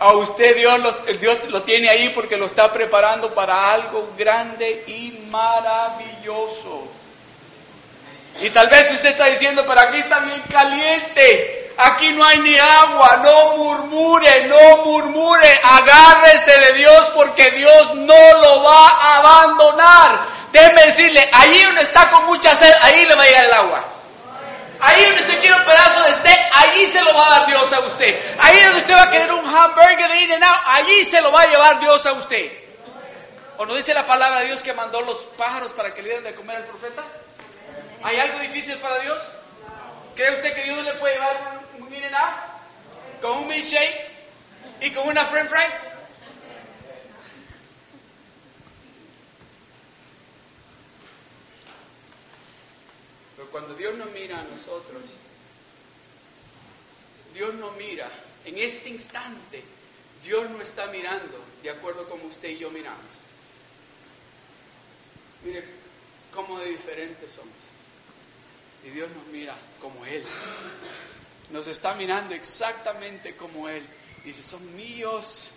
A 0.00 0.14
usted 0.14 0.56
Dios 0.56 0.78
lo, 0.80 0.92
Dios 1.18 1.44
lo 1.50 1.62
tiene 1.62 1.90
ahí 1.90 2.08
porque 2.08 2.38
lo 2.38 2.46
está 2.46 2.72
preparando 2.72 3.34
para 3.34 3.72
algo 3.72 4.12
grande 4.16 4.84
y 4.86 5.26
maravilloso. 5.30 6.88
Y 8.40 8.48
tal 8.48 8.68
vez 8.68 8.90
usted 8.92 9.10
está 9.10 9.26
diciendo, 9.26 9.62
pero 9.68 9.80
aquí 9.80 9.98
está 9.98 10.20
bien 10.20 10.42
caliente, 10.50 11.72
aquí 11.76 12.12
no 12.12 12.24
hay 12.24 12.38
ni 12.38 12.56
agua, 12.58 13.20
no 13.22 13.56
murmure, 13.58 14.46
no 14.46 14.76
murmure, 14.86 15.60
agárrese 15.62 16.58
de 16.58 16.72
Dios 16.72 17.12
porque 17.14 17.50
Dios 17.50 17.94
no 17.96 18.32
lo 18.40 18.62
va 18.62 18.88
a 18.88 19.18
abandonar. 19.18 20.20
Déjeme 20.50 20.86
decirle, 20.86 21.28
allí 21.30 21.62
donde 21.62 21.82
está 21.82 22.10
con 22.10 22.24
mucha 22.24 22.56
sed, 22.56 22.72
ahí 22.80 23.04
le 23.04 23.14
va 23.14 23.22
a 23.22 23.26
llegar 23.26 23.44
el 23.44 23.52
agua. 23.52 23.84
Ahí 24.80 25.04
donde 25.04 25.20
usted 25.22 25.40
quiere 25.40 25.56
un 25.56 25.64
pedazo 25.64 26.04
de 26.04 26.14
steak, 26.14 26.38
allí 26.52 26.86
se 26.86 27.02
lo 27.02 27.14
va 27.14 27.26
a 27.26 27.38
dar 27.38 27.46
Dios 27.46 27.72
a 27.72 27.80
usted. 27.80 28.36
Ahí 28.40 28.60
donde 28.62 28.80
usted 28.80 28.94
va 28.94 29.02
a 29.02 29.10
querer 29.10 29.32
un 29.32 29.46
hamburger 29.46 30.08
de 30.08 30.20
In 30.22 30.32
and 30.32 30.44
Out, 30.44 30.60
allí 30.66 31.04
se 31.04 31.20
lo 31.20 31.30
va 31.30 31.42
a 31.42 31.46
llevar 31.46 31.80
Dios 31.80 32.06
a 32.06 32.12
usted. 32.12 32.50
¿O 33.58 33.66
no 33.66 33.74
dice 33.74 33.92
la 33.92 34.06
palabra 34.06 34.40
de 34.40 34.46
Dios 34.46 34.62
que 34.62 34.72
mandó 34.72 35.02
los 35.02 35.18
pájaros 35.36 35.72
para 35.72 35.92
que 35.92 36.00
le 36.00 36.08
dieran 36.08 36.24
de 36.24 36.34
comer 36.34 36.56
al 36.56 36.64
profeta? 36.64 37.04
¿Hay 38.02 38.18
algo 38.18 38.38
difícil 38.38 38.76
para 38.78 38.98
Dios? 39.00 39.18
¿Cree 40.16 40.30
usted 40.32 40.54
que 40.54 40.64
Dios 40.64 40.82
le 40.82 40.94
puede 40.94 41.14
llevar 41.14 41.36
un, 41.78 41.94
In 41.94 42.04
and 42.04 42.14
Out? 42.14 43.20
¿Con 43.20 43.30
un 43.38 43.48
milkshake? 43.48 44.08
¿Y 44.80 44.90
con 44.92 45.06
una 45.08 45.26
french 45.26 45.50
fries? 45.50 45.88
Cuando 53.50 53.74
Dios 53.74 53.94
nos 53.96 54.10
mira 54.10 54.40
a 54.40 54.44
nosotros, 54.44 55.02
Dios 57.34 57.54
nos 57.54 57.76
mira 57.76 58.08
en 58.44 58.58
este 58.58 58.88
instante, 58.88 59.62
Dios 60.22 60.48
no 60.50 60.60
está 60.60 60.86
mirando 60.86 61.38
de 61.62 61.70
acuerdo 61.70 62.08
como 62.08 62.24
usted 62.24 62.50
y 62.50 62.58
yo 62.58 62.70
miramos. 62.70 63.04
Mire 65.44 65.64
cómo 66.34 66.58
de 66.58 66.70
diferentes 66.70 67.30
somos. 67.30 67.54
Y 68.84 68.90
Dios 68.90 69.10
nos 69.10 69.26
mira 69.26 69.56
como 69.80 70.04
Él. 70.06 70.24
Nos 71.50 71.66
está 71.66 71.94
mirando 71.94 72.34
exactamente 72.34 73.36
como 73.36 73.68
Él. 73.68 73.82
Dice, 74.24 74.42
son 74.42 74.74
míos, 74.76 75.50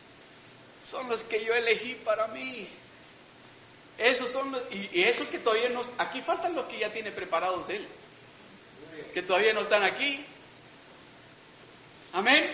son 0.82 1.08
los 1.10 1.24
que 1.24 1.44
yo 1.44 1.54
elegí 1.54 1.96
para 1.96 2.28
mí. 2.28 2.68
Esos 3.98 4.32
son 4.32 4.52
los, 4.52 4.62
y, 4.72 5.04
eso 5.04 5.30
que 5.30 5.40
todavía 5.40 5.70
no, 5.70 5.82
aquí 5.98 6.22
faltan 6.22 6.56
los 6.56 6.66
que 6.66 6.80
ya 6.80 6.92
tiene 6.92 7.12
preparados 7.12 7.70
Él, 7.70 7.88
que 9.14 9.22
todavía 9.22 9.54
no 9.54 9.62
están 9.62 9.84
aquí. 9.84 10.26
Amén. 12.14 12.50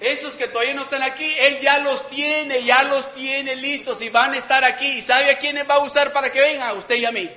Esos 0.00 0.34
que 0.34 0.48
todavía 0.48 0.74
no 0.74 0.82
están 0.82 1.02
aquí, 1.02 1.34
Él 1.38 1.60
ya 1.60 1.78
los 1.78 2.08
tiene, 2.08 2.62
ya 2.62 2.82
los 2.84 3.12
tiene 3.12 3.56
listos 3.56 4.00
y 4.02 4.10
van 4.10 4.34
a 4.34 4.36
estar 4.36 4.64
aquí. 4.64 4.98
¿Y 4.98 5.02
sabe 5.02 5.30
a 5.30 5.38
quiénes 5.38 5.68
va 5.68 5.76
a 5.76 5.78
usar 5.78 6.12
para 6.12 6.30
que 6.30 6.40
vengan? 6.40 6.68
A 6.68 6.72
usted 6.74 6.96
y 6.96 7.04
a 7.04 7.12
mí. 7.12 7.30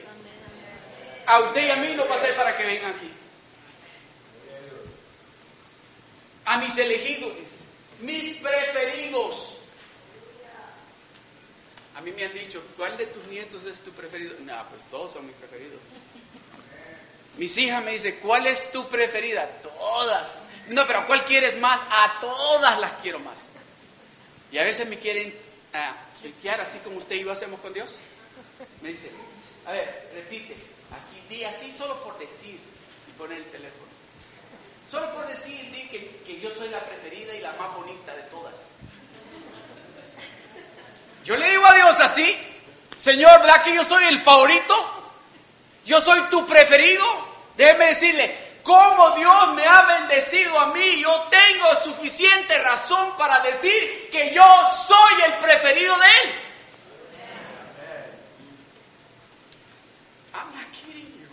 A 1.25 1.39
usted 1.39 1.67
y 1.67 1.69
a 1.69 1.75
mí 1.77 1.93
lo 1.93 2.07
va 2.07 2.15
a 2.15 2.17
hacer 2.19 2.35
para 2.35 2.57
que 2.57 2.65
vengan 2.65 2.91
aquí. 2.91 3.09
A 6.45 6.57
mis 6.57 6.77
elegidos, 6.77 7.33
mis 8.01 8.37
preferidos. 8.37 9.58
A 11.99 12.01
mí 12.01 12.13
me 12.13 12.23
han 12.23 12.33
dicho, 12.33 12.63
¿cuál 12.77 12.95
de 12.95 13.07
tus 13.07 13.25
nietos 13.27 13.65
es 13.65 13.81
tu 13.81 13.91
preferido? 13.91 14.33
No, 14.39 14.55
pues 14.69 14.85
todos 14.85 15.11
son 15.11 15.27
mis 15.27 15.35
preferidos. 15.35 15.81
Mis 17.35 17.57
hijas 17.57 17.83
me 17.83 17.91
dicen, 17.91 18.17
¿cuál 18.21 18.47
es 18.47 18.71
tu 18.71 18.87
preferida? 18.87 19.45
Todas. 19.61 20.39
No, 20.69 20.87
pero 20.87 21.05
¿cuál 21.07 21.25
quieres 21.25 21.59
más? 21.59 21.81
A 21.81 22.17
todas 22.21 22.79
las 22.79 22.93
quiero 23.01 23.19
más. 23.19 23.47
Y 24.49 24.59
a 24.59 24.63
veces 24.63 24.87
me 24.87 24.97
quieren 24.97 25.37
uh, 25.73 26.61
así 26.61 26.77
como 26.85 26.99
usted 26.99 27.15
y 27.15 27.25
yo 27.25 27.33
hacemos 27.33 27.59
con 27.59 27.73
Dios. 27.73 27.97
Me 28.81 28.89
dice, 28.89 29.11
a 29.65 29.73
ver, 29.73 30.09
repite, 30.15 30.53
aquí 30.53 31.21
di 31.27 31.43
así 31.43 31.69
solo 31.69 32.01
por 32.01 32.17
decir 32.17 32.61
y 33.09 33.11
poner 33.17 33.39
el 33.39 33.51
teléfono. 33.51 33.89
Solo 34.89 35.13
por 35.13 35.27
decir, 35.27 35.69
di 35.73 35.89
que, 35.89 36.21
que 36.25 36.39
yo 36.39 36.49
soy 36.53 36.69
la 36.69 36.79
preferida 36.79 37.35
y 37.35 37.41
la 37.41 37.51
más 37.53 37.75
bonita 37.75 38.15
de 38.15 38.23
todas. 38.23 38.55
Yo 41.29 41.37
le 41.37 41.47
digo 41.47 41.63
a 41.63 41.75
Dios 41.75 41.99
así, 41.99 42.35
Señor, 42.97 43.39
¿verdad 43.41 43.61
que 43.61 43.75
yo 43.75 43.85
soy 43.85 44.03
el 44.05 44.17
favorito? 44.17 44.73
Yo 45.85 46.01
soy 46.01 46.21
tu 46.21 46.43
preferido. 46.47 47.05
Déjeme 47.55 47.85
decirle, 47.85 48.35
como 48.63 49.11
Dios 49.11 49.53
me 49.53 49.63
ha 49.63 49.83
bendecido 49.83 50.59
a 50.59 50.73
mí, 50.73 50.99
yo 50.99 51.27
tengo 51.29 51.83
suficiente 51.83 52.57
razón 52.63 53.15
para 53.15 53.41
decir 53.41 54.09
que 54.11 54.33
yo 54.33 54.43
soy 54.87 55.21
el 55.21 55.33
preferido 55.35 55.95
de 55.99 56.07
Él. 56.07 56.33
I'm 60.33 60.51
not 60.55 60.71
kidding 60.73 61.13
you. 61.13 61.29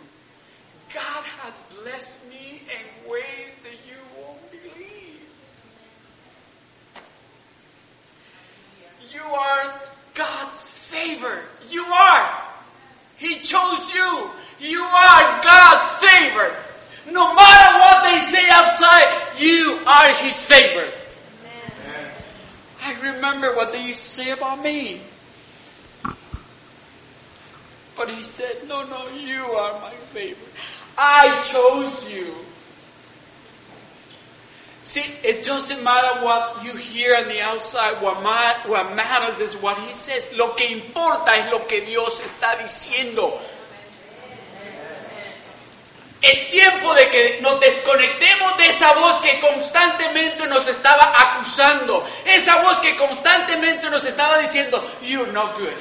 God 0.93 1.25
has 1.43 1.63
blessed 1.75 2.16
are 9.35 9.81
God's 10.15 10.63
favor. 10.63 11.41
You 11.69 11.85
are. 11.85 12.43
He 13.17 13.41
chose 13.41 13.93
you. 13.95 14.31
You 14.61 14.83
are 14.83 15.43
God's 15.43 15.89
favor. 15.99 16.55
No 17.13 17.35
matter 17.35 17.79
what 17.79 18.05
they 18.05 18.19
say 18.19 18.49
outside, 18.51 19.07
you 19.39 19.81
are 19.87 20.13
His 20.15 20.45
favor. 20.45 20.91
I 22.83 22.95
remember 23.03 23.55
what 23.55 23.73
they 23.73 23.85
used 23.85 24.03
to 24.03 24.11
say 24.11 24.31
about 24.31 24.63
me. 24.63 25.01
But 27.97 28.11
He 28.11 28.23
said, 28.23 28.69
No, 28.69 28.87
no, 28.87 29.09
you 29.15 29.43
are 29.43 29.81
my 29.81 29.93
favor. 30.13 30.45
I 30.99 31.43
chose 31.43 32.11
you. 32.13 32.35
See, 34.87 35.03
it 35.25 35.45
doesn't 35.45 35.83
matter 35.83 36.25
what 36.25 36.63
you 36.63 36.71
hear 36.77 37.17
on 37.17 37.27
the 37.27 37.41
outside. 37.41 38.01
What, 38.01 38.23
what 38.69 38.95
matters 38.95 39.41
is 39.41 39.57
what 39.57 39.77
He 39.79 39.93
says. 39.93 40.31
Lo 40.37 40.55
que 40.55 40.65
importa 40.65 41.35
es 41.35 41.51
lo 41.51 41.67
que 41.67 41.81
Dios 41.81 42.21
está 42.21 42.55
diciendo. 42.55 43.37
Es 46.23 46.49
tiempo 46.51 46.95
de 46.95 47.11
que 47.11 47.41
nos 47.43 47.59
desconectemos 47.59 48.57
de 48.59 48.69
esa 48.69 48.93
voz 48.95 49.19
que 49.19 49.41
constantemente 49.41 50.47
nos 50.47 50.69
estaba 50.69 51.13
acusando. 51.19 52.07
Esa 52.25 52.63
voz 52.63 52.79
que 52.79 52.95
constantemente 52.95 53.91
nos 53.91 54.05
estaba 54.05 54.39
diciendo, 54.39 54.81
you're 55.03 55.33
no 55.33 55.53
good. 55.55 55.75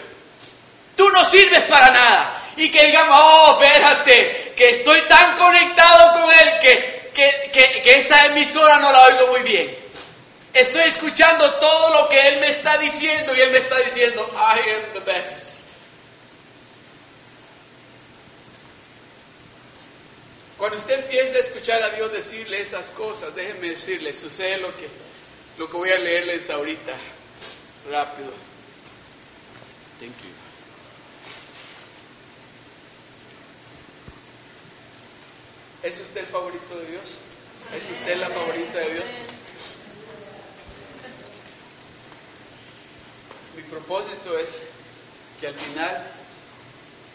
Tú 0.98 1.08
no 1.10 1.24
sirves 1.26 1.62
para 1.66 1.92
nada. 1.92 2.42
Y 2.58 2.72
que 2.72 2.88
digamos, 2.88 3.20
oh, 3.22 3.60
espérate, 3.62 4.54
que 4.58 4.72
estoy 4.72 5.00
tan 5.02 5.38
conectado 5.38 6.14
con 6.20 6.34
Él 6.34 6.60
que, 6.60 6.95
que, 7.16 7.82
que, 7.84 7.98
esa 7.98 8.28
emisora 8.28 8.78
no 8.78 8.92
la 8.92 9.06
oigo 9.06 9.28
muy 9.28 9.42
bien. 9.42 9.76
Estoy 10.54 10.84
escuchando 10.84 11.52
todo 11.56 12.02
lo 12.02 12.10
que 12.10 12.28
Él 12.28 12.40
me 12.40 12.50
está 12.50 12.78
diciendo 12.78 13.34
y 13.36 13.42
Él 13.42 13.52
me 13.52 13.58
está 13.58 13.80
diciendo, 13.80 14.30
I 14.34 14.70
am 14.70 14.94
the 14.94 15.00
best. 15.00 15.56
Cuando 20.58 20.78
usted 20.78 21.00
empieza 21.00 21.38
a 21.38 21.42
escuchar 21.42 21.84
a 21.84 21.90
Dios 21.90 22.12
decirle 22.14 22.62
esas 22.62 22.88
cosas, 22.88 23.36
déjenme 23.36 23.72
decirle, 23.72 24.14
sucede 24.14 24.58
lo 24.58 24.76
que, 24.78 24.88
lo 25.58 25.70
que 25.70 25.78
voy 25.78 25.92
a 25.92 25.98
leerles 25.98 26.50
ahorita, 26.50 26.94
rápido. 27.90 28.32
Thank 30.00 30.12
you. 30.24 30.35
¿Es 35.86 36.00
usted 36.00 36.22
el 36.22 36.26
favorito 36.26 36.80
de 36.80 36.88
Dios? 36.88 37.04
¿Es 37.78 37.84
usted 37.92 38.18
la 38.18 38.28
favorita 38.28 38.80
de 38.80 38.92
Dios? 38.92 39.06
Mi 43.56 43.62
propósito 43.62 44.36
es 44.40 44.62
que 45.40 45.46
al 45.46 45.54
final, 45.54 46.08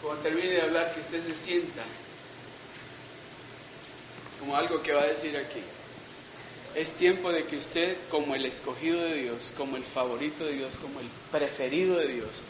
cuando 0.01 0.21
termine 0.21 0.51
de 0.51 0.61
hablar, 0.61 0.93
que 0.93 1.01
usted 1.01 1.21
se 1.21 1.35
sienta 1.35 1.83
como 4.39 4.55
algo 4.55 4.81
que 4.81 4.93
va 4.93 5.01
a 5.01 5.07
decir 5.07 5.35
aquí. 5.35 5.59
Es 6.73 6.93
tiempo 6.93 7.29
de 7.33 7.43
que 7.43 7.57
usted, 7.57 7.97
como 8.09 8.35
el 8.35 8.45
escogido 8.45 9.03
de 9.03 9.15
Dios, 9.15 9.51
como 9.57 9.75
el 9.75 9.83
favorito 9.83 10.45
de 10.45 10.53
Dios, 10.53 10.75
como 10.81 11.01
el 11.01 11.07
preferido 11.29 11.97
de 11.97 12.07
Dios, 12.07 12.41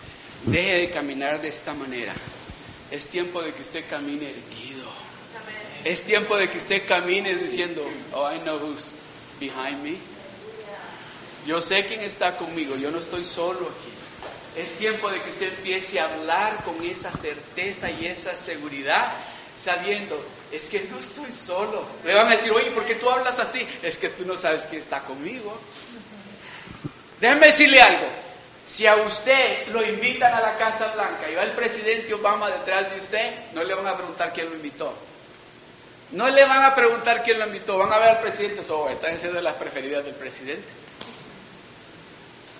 deje 0.45 0.73
de 0.75 0.91
caminar 0.91 1.41
de 1.41 1.47
esta 1.47 1.73
manera. 1.73 2.13
Es 2.91 3.07
tiempo 3.07 3.41
de 3.41 3.53
que 3.53 3.61
usted 3.63 3.83
camine 3.89 4.29
erguido. 4.29 4.70
Es 5.83 6.03
tiempo 6.03 6.37
de 6.37 6.49
que 6.49 6.57
usted 6.57 6.87
camine 6.87 7.35
diciendo, 7.35 7.83
oh, 8.13 8.31
I 8.31 8.39
know 8.39 8.57
who's 8.57 8.91
behind 9.39 9.81
me. 9.81 9.97
Yo 11.45 11.59
sé 11.59 11.87
quién 11.87 12.01
está 12.01 12.37
conmigo, 12.37 12.75
yo 12.75 12.91
no 12.91 12.99
estoy 12.99 13.25
solo 13.25 13.59
aquí. 13.59 14.61
Es 14.61 14.73
tiempo 14.77 15.09
de 15.09 15.19
que 15.21 15.29
usted 15.31 15.47
empiece 15.47 15.99
a 15.99 16.05
hablar 16.05 16.63
con 16.63 16.83
esa 16.85 17.11
certeza 17.11 17.89
y 17.89 18.05
esa 18.05 18.35
seguridad, 18.35 19.11
sabiendo, 19.55 20.23
es 20.51 20.69
que 20.69 20.87
no 20.91 20.99
estoy 20.99 21.31
solo. 21.31 21.83
Me 22.03 22.13
van 22.13 22.27
a 22.27 22.35
decir, 22.35 22.51
oye, 22.51 22.69
¿por 22.71 22.85
qué 22.85 22.95
tú 22.95 23.09
hablas 23.09 23.39
así? 23.39 23.65
Es 23.81 23.97
que 23.97 24.09
tú 24.09 24.23
no 24.23 24.37
sabes 24.37 24.67
quién 24.67 24.81
está 24.81 25.01
conmigo. 25.01 25.59
Déjenme 27.19 27.47
decirle 27.47 27.81
algo. 27.81 28.07
Si 28.67 28.85
a 28.85 28.95
usted 28.97 29.67
lo 29.69 29.83
invitan 29.83 30.31
a 30.31 30.41
la 30.41 30.57
Casa 30.57 30.93
Blanca 30.93 31.29
y 31.31 31.35
va 31.35 31.43
el 31.43 31.51
presidente 31.53 32.13
Obama 32.13 32.51
detrás 32.51 32.91
de 32.91 32.99
usted, 32.99 33.33
no 33.53 33.63
le 33.63 33.73
van 33.73 33.87
a 33.87 33.95
preguntar 33.95 34.31
quién 34.31 34.47
lo 34.47 34.55
invitó. 34.55 34.93
No 36.11 36.29
le 36.29 36.43
van 36.43 36.63
a 36.63 36.75
preguntar 36.75 37.23
quién 37.23 37.39
lo 37.39 37.45
invitó, 37.45 37.77
van 37.77 37.93
a 37.93 37.97
ver 37.97 38.09
al 38.09 38.19
presidente, 38.19 38.61
oh, 38.69 38.89
están 38.89 39.17
siendo 39.17 39.39
las 39.41 39.53
preferidas 39.55 40.03
del 40.03 40.15
presidente. 40.15 40.67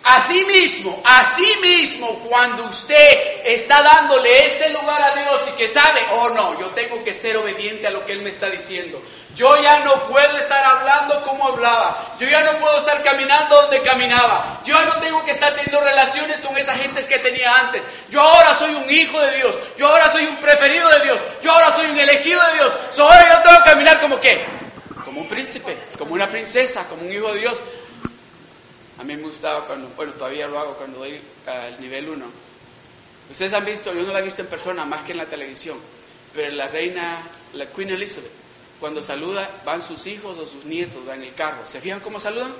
Así 0.04 0.46
mismo, 0.46 1.00
así 1.06 1.46
mismo, 1.62 2.08
cuando 2.28 2.64
usted 2.64 3.46
está 3.46 3.84
dándole 3.84 4.48
ese 4.48 4.70
lugar 4.70 5.02
a 5.02 5.16
Dios 5.16 5.42
y 5.50 5.58
que 5.58 5.68
sabe, 5.68 6.02
oh 6.14 6.30
no, 6.30 6.60
yo 6.60 6.68
tengo 6.68 7.04
que 7.04 7.14
ser 7.14 7.38
obediente 7.38 7.86
a 7.86 7.92
lo 7.92 8.04
que 8.06 8.14
Él 8.14 8.22
me 8.22 8.32
está 8.32 8.50
diciendo. 8.50 9.02
Yo 9.36 9.62
ya 9.62 9.80
no 9.80 9.94
puedo 10.08 10.38
estar 10.38 10.64
hablando 10.64 11.22
como 11.24 11.48
hablaba. 11.48 12.16
Yo 12.20 12.28
ya 12.28 12.42
no 12.44 12.58
puedo 12.60 12.78
estar 12.80 13.02
caminando 13.02 13.62
donde 13.62 13.82
caminaba. 13.82 14.62
Yo 14.66 14.74
ya 14.74 14.86
no 14.86 15.00
tengo 15.00 15.24
que 15.24 15.32
estar 15.32 15.54
teniendo 15.54 15.80
relaciones 15.80 16.42
con 16.42 16.58
esa 16.58 16.76
gente 16.76 17.06
que 17.06 17.20
tenía 17.20 17.56
antes. 17.56 17.82
Yo 18.10 18.22
ahora 18.22 18.54
soy 18.54 18.74
un 18.76 18.90
hijo 18.90 19.20
de 19.22 19.38
Dios. 19.38 19.56
Yo 19.78 19.88
ahora 19.88 20.10
soy 20.10 20.26
un 20.26 20.36
preferido 20.38 20.90
de 20.90 21.00
Dios. 21.02 21.18
Yo 21.42 21.52
ahora 21.54 21.72
soy 21.74 21.90
un 21.92 21.98
elegido 21.98 22.42
de 22.48 22.54
Dios. 22.56 22.78
So, 22.92 23.04
ahora 23.04 23.36
yo 23.36 23.42
tengo 23.42 23.64
que 23.64 23.70
caminar 23.70 24.00
como 24.00 24.20
qué? 24.20 24.44
Como 25.06 25.22
un 25.22 25.30
príncipe, 25.30 25.78
como 25.98 26.14
una 26.14 26.30
princesa, 26.42 26.88
como 26.88 27.04
un 27.04 27.14
hijo 27.14 27.32
de 27.34 27.40
Dios. 27.40 27.62
A 29.00 29.04
mí 29.04 29.16
me 29.16 29.22
gustaba 29.22 29.68
cuando, 29.68 29.88
bueno, 29.90 30.12
todavía 30.14 30.48
lo 30.48 30.58
hago 30.60 30.74
cuando 30.74 31.00
doy 31.00 31.22
al 31.46 31.80
nivel 31.80 32.10
1. 32.10 32.26
Ustedes 33.30 33.54
han 33.54 33.64
visto, 33.64 33.94
yo 33.94 34.02
no 34.04 34.12
la 34.12 34.20
he 34.20 34.24
visto 34.24 34.42
en 34.42 34.48
persona 34.48 34.84
más 34.84 35.04
que 35.04 35.12
en 35.12 35.20
la 35.20 35.28
televisión, 35.28 35.78
pero 36.34 36.52
la 36.52 36.68
reina, 36.68 37.22
la 37.54 37.68
Queen 37.68 37.92
Elizabeth, 37.92 38.32
cuando 38.80 39.04
saluda, 39.04 39.48
van 39.64 39.84
sus 39.84 40.08
hijos 40.08 40.38
o 40.40 40.46
sus 40.48 40.66
nietos, 40.66 41.06
van 41.06 41.22
en 41.22 41.28
el 41.28 41.36
carro. 41.36 41.66
¿Se 41.66 41.80
fijan 41.80 42.00
cómo 42.00 42.20
saludan? 42.20 42.52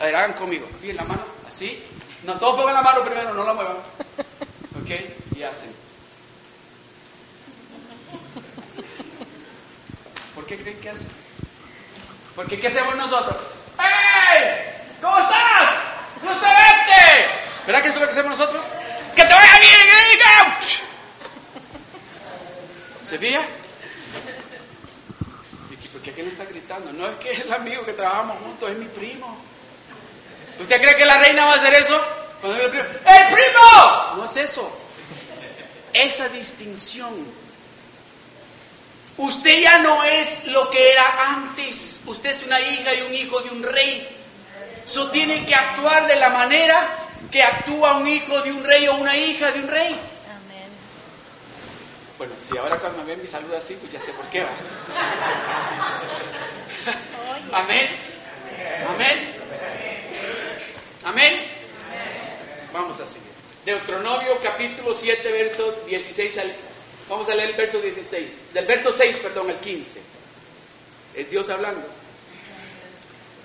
A 0.00 0.04
ver, 0.04 0.16
hagan 0.16 0.32
conmigo. 0.32 0.66
Fíjense 0.80 0.94
la 0.94 1.04
mano, 1.04 1.22
así. 1.46 1.80
No, 2.24 2.36
todos 2.36 2.56
pongan 2.56 2.74
la 2.74 2.82
mano 2.82 3.04
primero, 3.04 3.32
no 3.32 3.44
la 3.44 3.54
muevan. 3.54 3.76
¿Ok? 4.82 4.90
Y 5.36 5.42
hacen. 5.44 5.70
¿Por 10.34 10.44
qué 10.46 10.56
creen 10.56 10.80
que 10.80 10.90
hacen? 10.90 11.29
Porque 12.40 12.58
¿qué 12.58 12.68
hacemos 12.68 12.96
nosotros? 12.96 13.36
¡Hey! 13.78 14.64
¿Cómo 15.02 15.18
estás? 15.18 15.74
¡Gusto 16.22 16.40
verte! 16.40 17.28
¿Verdad 17.66 17.82
que 17.82 17.88
eso 17.88 17.96
es 17.96 18.00
lo 18.00 18.06
que 18.06 18.12
hacemos 18.12 18.38
nosotros? 18.38 18.62
¡Que 19.14 19.24
te 19.24 19.34
vaya 19.34 19.58
bien! 19.58 19.72
¡eh! 19.72 20.20
¿Se 23.02 23.18
fija? 23.18 23.42
¿Por 25.92 26.00
qué 26.00 26.22
le 26.22 26.30
está 26.30 26.46
gritando? 26.46 26.94
No 26.94 27.08
es 27.08 27.16
que 27.16 27.30
es 27.30 27.40
el 27.40 27.52
amigo 27.52 27.84
que 27.84 27.92
trabajamos 27.92 28.38
juntos, 28.38 28.70
es 28.70 28.78
mi 28.78 28.86
primo. 28.86 29.38
¿Usted 30.60 30.80
cree 30.80 30.96
que 30.96 31.04
la 31.04 31.18
reina 31.18 31.44
va 31.44 31.52
a 31.52 31.56
hacer 31.56 31.74
eso? 31.74 32.02
Cuando 32.40 32.58
el 32.58 32.70
primo, 32.70 32.84
¡El 33.04 33.34
primo! 33.34 34.16
No 34.16 34.24
es 34.24 34.36
eso. 34.36 34.80
Esa 35.92 36.30
distinción. 36.30 37.12
Usted 39.20 39.60
ya 39.60 39.78
no 39.80 40.02
es 40.02 40.46
lo 40.46 40.70
que 40.70 40.92
era 40.92 41.34
antes. 41.34 42.00
Usted 42.06 42.30
es 42.30 42.42
una 42.42 42.58
hija 42.58 42.94
y 42.94 43.02
un 43.02 43.14
hijo 43.14 43.38
de 43.40 43.50
un 43.50 43.62
rey. 43.62 44.08
Eso 44.82 45.10
tiene 45.10 45.44
que 45.44 45.54
actuar 45.54 46.06
de 46.06 46.16
la 46.16 46.30
manera 46.30 46.88
que 47.30 47.42
actúa 47.42 47.98
un 47.98 48.08
hijo 48.08 48.40
de 48.40 48.50
un 48.50 48.64
rey 48.64 48.88
o 48.88 48.94
una 48.94 49.14
hija 49.14 49.52
de 49.52 49.60
un 49.60 49.68
rey. 49.68 49.88
Amén. 49.92 50.68
Bueno, 52.16 52.32
si 52.48 52.56
ahora 52.56 52.78
cuando 52.78 53.00
me 53.00 53.10
ven 53.10 53.20
mi 53.20 53.26
salud 53.26 53.52
así, 53.52 53.74
pues 53.74 53.92
ya 53.92 54.00
sé 54.00 54.10
por 54.12 54.24
qué 54.30 54.42
va. 54.42 54.48
Amén. 57.58 57.88
Amén. 58.88 59.34
Amén. 61.04 61.46
Vamos 62.72 62.98
a 62.98 63.06
seguir. 63.06 63.28
Deuteronomio 63.66 64.38
capítulo 64.42 64.96
7, 64.98 65.30
verso 65.30 65.82
16 65.86 66.38
al... 66.38 66.69
Vamos 67.10 67.28
a 67.28 67.34
leer 67.34 67.50
el 67.50 67.56
verso 67.56 67.80
16. 67.80 68.54
Del 68.54 68.66
verso 68.66 68.92
6, 68.92 69.16
perdón, 69.16 69.50
al 69.50 69.58
15. 69.58 70.00
Es 71.16 71.28
Dios 71.28 71.50
hablando. 71.50 71.84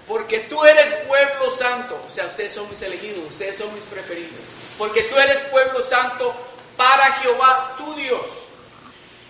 Porque 0.07 0.41
tú 0.41 0.63
eres 0.63 0.91
pueblo 1.07 1.49
santo. 1.49 1.99
O 2.05 2.09
sea, 2.11 2.27
ustedes 2.27 2.51
son 2.51 2.69
mis 2.69 2.79
elegidos, 2.83 3.25
ustedes 3.27 3.57
son 3.57 3.73
mis 3.73 3.83
preferidos. 3.85 4.39
Porque 4.77 5.01
tú 5.03 5.17
eres 5.17 5.39
pueblo 5.49 5.81
santo 5.81 6.35
para 6.77 7.11
Jehová 7.13 7.73
tu 7.79 7.95
Dios. 7.95 8.21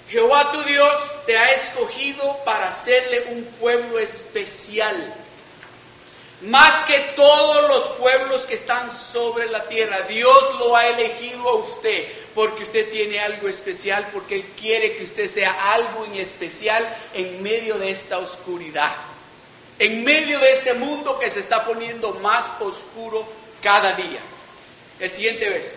Jehová 0.09 0.51
tu 0.51 0.61
Dios 0.63 1.25
te 1.25 1.37
ha 1.37 1.53
escogido 1.53 2.37
para 2.43 2.67
hacerle 2.67 3.27
un 3.29 3.45
pueblo 3.45 3.99
especial. 3.99 5.15
Más 6.41 6.81
que 6.81 6.99
todos 7.15 7.69
los 7.69 7.97
pueblos 7.97 8.45
que 8.45 8.55
están 8.55 8.91
sobre 8.91 9.49
la 9.49 9.63
tierra. 9.67 10.01
Dios 10.01 10.59
lo 10.59 10.75
ha 10.75 10.87
elegido 10.87 11.49
a 11.49 11.55
usted 11.55 12.07
porque 12.35 12.63
usted 12.63 12.91
tiene 12.91 13.19
algo 13.19 13.47
especial, 13.47 14.09
porque 14.11 14.35
Él 14.35 14.45
quiere 14.59 14.97
que 14.97 15.03
usted 15.03 15.27
sea 15.27 15.73
algo 15.73 16.05
en 16.05 16.15
especial 16.15 16.85
en 17.13 17.41
medio 17.41 17.77
de 17.77 17.89
esta 17.89 18.17
oscuridad 18.17 18.91
en 19.79 20.03
medio 20.03 20.39
de 20.39 20.53
este 20.53 20.73
mundo 20.73 21.19
que 21.19 21.29
se 21.29 21.39
está 21.41 21.63
poniendo 21.65 22.13
más 22.15 22.45
oscuro 22.59 23.25
cada 23.61 23.93
día. 23.93 24.19
El 24.99 25.11
siguiente 25.11 25.49
verso. 25.49 25.75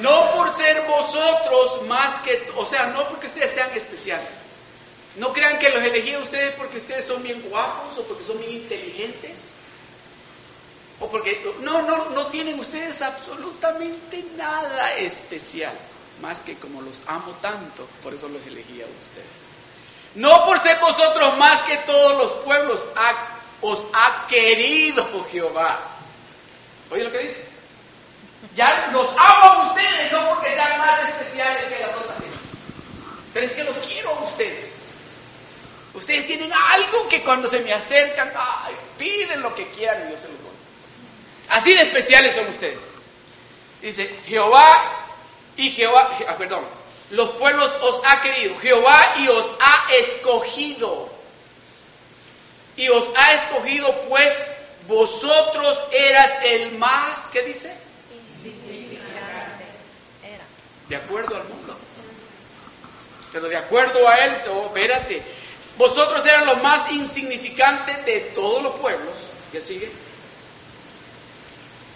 No 0.00 0.32
por 0.32 0.54
ser 0.54 0.82
vosotros 0.82 1.82
más 1.86 2.20
que, 2.20 2.50
o 2.56 2.66
sea, 2.66 2.86
no 2.86 3.08
porque 3.08 3.26
ustedes 3.26 3.50
sean 3.50 3.70
especiales. 3.74 4.28
No 5.16 5.32
crean 5.32 5.58
que 5.58 5.70
los 5.70 5.82
elegí 5.82 6.12
a 6.14 6.20
ustedes 6.20 6.54
porque 6.54 6.78
ustedes 6.78 7.06
son 7.06 7.22
bien 7.22 7.42
guapos 7.42 7.98
o 7.98 8.04
porque 8.04 8.24
son 8.24 8.38
bien 8.38 8.52
inteligentes. 8.52 9.54
O 11.00 11.08
porque 11.08 11.42
no, 11.60 11.82
no, 11.82 12.10
no 12.10 12.26
tienen 12.26 12.58
ustedes 12.60 13.02
absolutamente 13.02 14.24
nada 14.36 14.94
especial. 14.96 15.74
Más 16.20 16.42
que 16.42 16.56
como 16.56 16.82
los 16.82 17.02
amo 17.06 17.32
tanto, 17.40 17.88
por 18.02 18.12
eso 18.14 18.28
los 18.28 18.46
elegí 18.46 18.82
a 18.82 18.86
ustedes. 18.86 19.50
No 20.14 20.44
por 20.44 20.60
ser 20.62 20.78
vosotros 20.78 21.36
más 21.38 21.62
que 21.62 21.76
todos 21.78 22.18
los 22.18 22.32
pueblos, 22.44 22.84
os 23.62 23.84
ha 23.94 24.26
querido 24.26 25.26
Jehová. 25.30 25.80
Oye 26.90 27.04
lo 27.04 27.12
que 27.12 27.18
dice. 27.18 27.48
Ya 28.54 28.90
los 28.92 29.08
amo 29.10 29.62
a 29.62 29.68
ustedes, 29.68 30.12
no 30.12 30.28
porque 30.30 30.52
sean 30.54 30.78
más 30.78 31.08
especiales 31.08 31.64
que 31.64 31.78
las 31.78 31.94
otras 31.94 32.16
Pero 33.34 33.46
es 33.46 33.52
que 33.52 33.64
los 33.64 33.76
quiero 33.78 34.10
a 34.10 34.24
ustedes. 34.24 34.79
Ustedes 36.00 36.26
tienen 36.26 36.50
algo 36.50 37.06
que 37.10 37.22
cuando 37.22 37.46
se 37.46 37.60
me 37.60 37.74
acercan, 37.74 38.32
piden 38.96 39.42
lo 39.42 39.54
que 39.54 39.68
quieran 39.68 40.08
y 40.08 40.12
yo 40.12 40.16
se 40.16 40.28
los 40.28 40.38
doy. 40.38 40.50
Así 41.50 41.74
de 41.74 41.82
especiales 41.82 42.34
son 42.34 42.46
ustedes. 42.48 42.84
Dice, 43.82 44.10
Jehová 44.26 45.06
y 45.58 45.70
Jehová, 45.70 46.16
ah, 46.26 46.36
perdón, 46.38 46.64
los 47.10 47.28
pueblos 47.32 47.76
os 47.82 48.00
ha 48.06 48.22
querido, 48.22 48.56
Jehová 48.56 49.14
y 49.18 49.28
os 49.28 49.46
ha 49.60 49.92
escogido. 49.92 51.10
Y 52.76 52.88
os 52.88 53.10
ha 53.14 53.34
escogido 53.34 53.94
pues 54.08 54.52
vosotros 54.88 55.82
eras 55.92 56.32
el 56.44 56.78
más, 56.78 57.28
¿qué 57.28 57.42
dice? 57.42 57.76
De 60.88 60.96
acuerdo 60.96 61.36
al 61.36 61.44
mundo. 61.44 61.76
Pero 63.32 63.48
de 63.50 63.56
acuerdo 63.58 64.08
a 64.08 64.16
él, 64.24 64.34
oh, 64.50 64.66
espérate, 64.66 65.22
vosotros 65.80 66.26
eran 66.26 66.44
los 66.44 66.62
más 66.62 66.92
insignificantes 66.92 68.04
de 68.04 68.20
todos 68.34 68.62
los 68.62 68.74
pueblos. 68.74 69.14
¿Ya 69.50 69.62
sigue? 69.62 69.90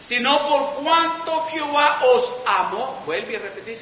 Sino 0.01 0.49
por 0.49 0.83
cuanto 0.83 1.45
Jehová 1.49 2.01
os 2.15 2.33
amó, 2.47 3.03
vuelve 3.05 3.37
a 3.37 3.41
repetir. 3.41 3.79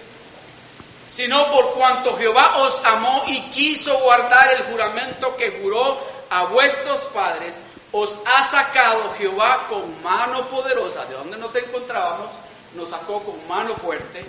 Sino 1.06 1.52
por 1.52 1.74
cuanto 1.74 2.16
Jehová 2.16 2.56
os 2.56 2.84
amó 2.84 3.22
y 3.28 3.42
quiso 3.50 3.96
guardar 4.00 4.52
el 4.54 4.64
juramento 4.64 5.36
que 5.36 5.60
juró 5.62 6.00
a 6.30 6.46
vuestros 6.46 6.98
padres, 7.14 7.60
os 7.92 8.16
ha 8.26 8.42
sacado 8.42 9.14
Jehová 9.16 9.68
con 9.68 10.02
mano 10.02 10.48
poderosa. 10.48 11.04
¿De 11.04 11.14
donde 11.14 11.36
nos 11.36 11.54
encontrábamos? 11.54 12.28
Nos 12.74 12.90
sacó 12.90 13.22
con 13.22 13.46
mano 13.46 13.76
fuerte. 13.76 14.24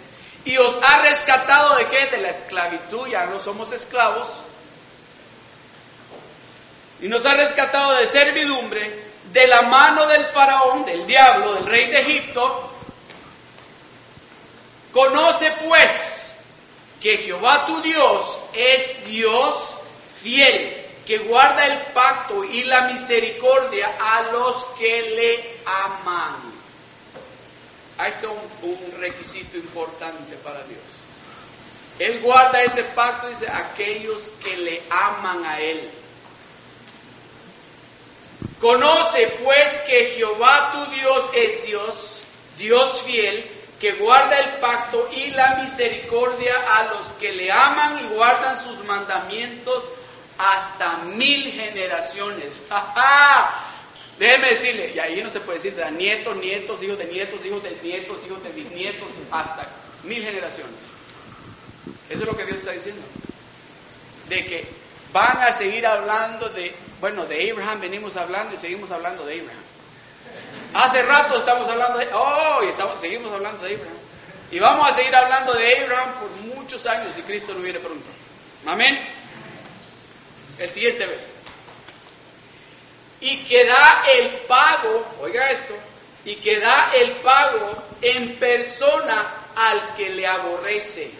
Y 0.45 0.55
os 0.55 0.77
ha 0.83 1.01
rescatado 1.01 1.77
de 1.77 1.87
qué? 1.87 2.05
De 2.11 2.17
la 2.19 2.29
esclavitud. 2.29 3.07
Ya 3.07 3.25
no 3.25 3.39
somos 3.39 3.71
esclavos 3.71 4.27
y 7.03 7.09
nos 7.09 7.25
ha 7.25 7.33
rescatado 7.33 7.97
de 7.97 8.07
servidumbre, 8.07 9.03
de 9.33 9.45
la 9.47 9.63
mano 9.63 10.07
del 10.07 10.23
faraón, 10.23 10.85
del 10.85 11.05
diablo, 11.05 11.55
del 11.55 11.65
rey 11.65 11.91
de 11.91 11.99
Egipto. 11.99 12.71
Conoce 14.89 15.51
pues 15.67 16.35
que 17.01 17.17
Jehová 17.17 17.65
tu 17.65 17.81
Dios 17.81 18.39
es 18.53 19.05
Dios 19.05 19.75
fiel, 20.21 20.77
que 21.05 21.17
guarda 21.17 21.65
el 21.65 21.77
pacto 21.87 22.41
y 22.45 22.63
la 22.63 22.83
misericordia 22.83 23.93
a 23.99 24.31
los 24.31 24.63
que 24.79 25.01
le 25.01 25.59
aman. 25.65 26.53
Ahí 27.97 28.11
está 28.11 28.29
un, 28.29 29.01
requisito 29.01 29.57
importante 29.57 30.37
para 30.37 30.63
Dios. 30.63 30.79
Él 31.99 32.21
guarda 32.21 32.63
ese 32.63 32.83
pacto, 32.85 33.27
dice, 33.27 33.49
aquellos 33.49 34.29
que 34.41 34.55
le 34.55 34.81
aman 34.89 35.45
a 35.45 35.59
Él. 35.59 35.91
Conoce 38.59 39.27
pues 39.43 39.79
que 39.81 40.05
Jehová 40.15 40.71
tu 40.73 40.91
Dios 40.91 41.23
es 41.33 41.65
Dios, 41.65 42.17
Dios 42.57 43.01
fiel, 43.01 43.45
que 43.79 43.91
guarda 43.93 44.39
el 44.39 44.49
pacto 44.61 45.09
y 45.11 45.31
la 45.31 45.55
misericordia 45.55 46.53
a 46.77 46.93
los 46.93 47.07
que 47.19 47.33
le 47.33 47.51
aman 47.51 47.99
y 47.99 48.13
guardan 48.15 48.57
sus 48.63 48.83
mandamientos 48.85 49.83
hasta 50.37 50.97
mil 50.99 51.51
generaciones. 51.51 52.61
Déjeme 54.19 54.49
decirle, 54.51 54.93
y 54.95 54.99
ahí 54.99 55.21
no 55.21 55.29
se 55.29 55.41
puede 55.41 55.57
decir 55.57 55.75
de 55.75 55.91
nietos, 55.91 56.35
nietos, 56.37 56.81
hijos 56.83 56.97
de 56.97 57.05
nietos, 57.05 57.45
hijos 57.45 57.63
de 57.63 57.77
nietos, 57.81 58.17
hijos 58.25 58.43
de 58.43 58.49
bisnietos, 58.51 59.09
hasta 59.31 59.67
mil 60.03 60.23
generaciones. 60.23 60.75
Eso 62.09 62.21
es 62.21 62.27
lo 62.27 62.37
que 62.37 62.45
Dios 62.45 62.59
está 62.59 62.71
diciendo. 62.71 63.01
De 64.29 64.45
que 64.45 64.67
van 65.11 65.41
a 65.41 65.51
seguir 65.51 65.85
hablando 65.85 66.47
de 66.49 66.73
bueno, 67.03 67.25
de 67.25 67.51
Abraham 67.51 67.81
venimos 67.81 68.15
hablando 68.15 68.55
y 68.55 68.57
seguimos 68.57 68.89
hablando 68.89 69.25
de 69.25 69.41
Abraham. 69.41 69.59
Hace 70.73 71.03
rato 71.03 71.37
estamos 71.37 71.67
hablando 71.67 71.99
de, 71.99 72.07
oh, 72.13 72.61
y 72.63 72.69
estamos, 72.69 72.97
seguimos 72.97 73.29
hablando 73.29 73.61
de 73.65 73.75
Abraham. 73.75 73.97
Y 74.49 74.59
vamos 74.59 74.89
a 74.89 74.95
seguir 74.95 75.13
hablando 75.13 75.53
de 75.53 75.79
Abraham 75.79 76.13
por 76.13 76.29
muchos 76.55 76.85
años 76.85 77.13
si 77.13 77.21
Cristo 77.23 77.53
no 77.53 77.59
viene 77.59 77.79
pronto. 77.79 78.07
Amén. 78.65 78.97
El 80.57 80.69
siguiente 80.69 81.05
verso. 81.05 81.27
Y 83.19 83.43
que 83.43 83.65
da 83.65 84.05
el 84.09 84.29
pago, 84.47 85.05
oiga 85.19 85.51
esto, 85.51 85.75
y 86.23 86.37
que 86.37 86.57
da 86.61 86.89
el 86.95 87.11
pago 87.17 87.83
en 88.01 88.37
persona 88.37 89.29
al 89.57 89.93
que 89.95 90.09
le 90.09 90.25
aborrece 90.25 91.11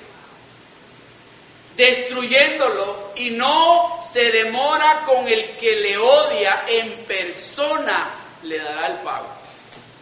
destruyéndolo 1.76 3.12
y 3.16 3.32
no 3.32 4.00
se 4.06 4.32
demora 4.32 5.04
con 5.06 5.28
el 5.28 5.58
que 5.58 5.76
le 5.78 5.98
odia 5.98 6.64
en 6.68 6.92
persona, 7.06 8.10
le 8.44 8.60
dará 8.60 8.88
el 8.88 8.98
pago. 9.00 9.28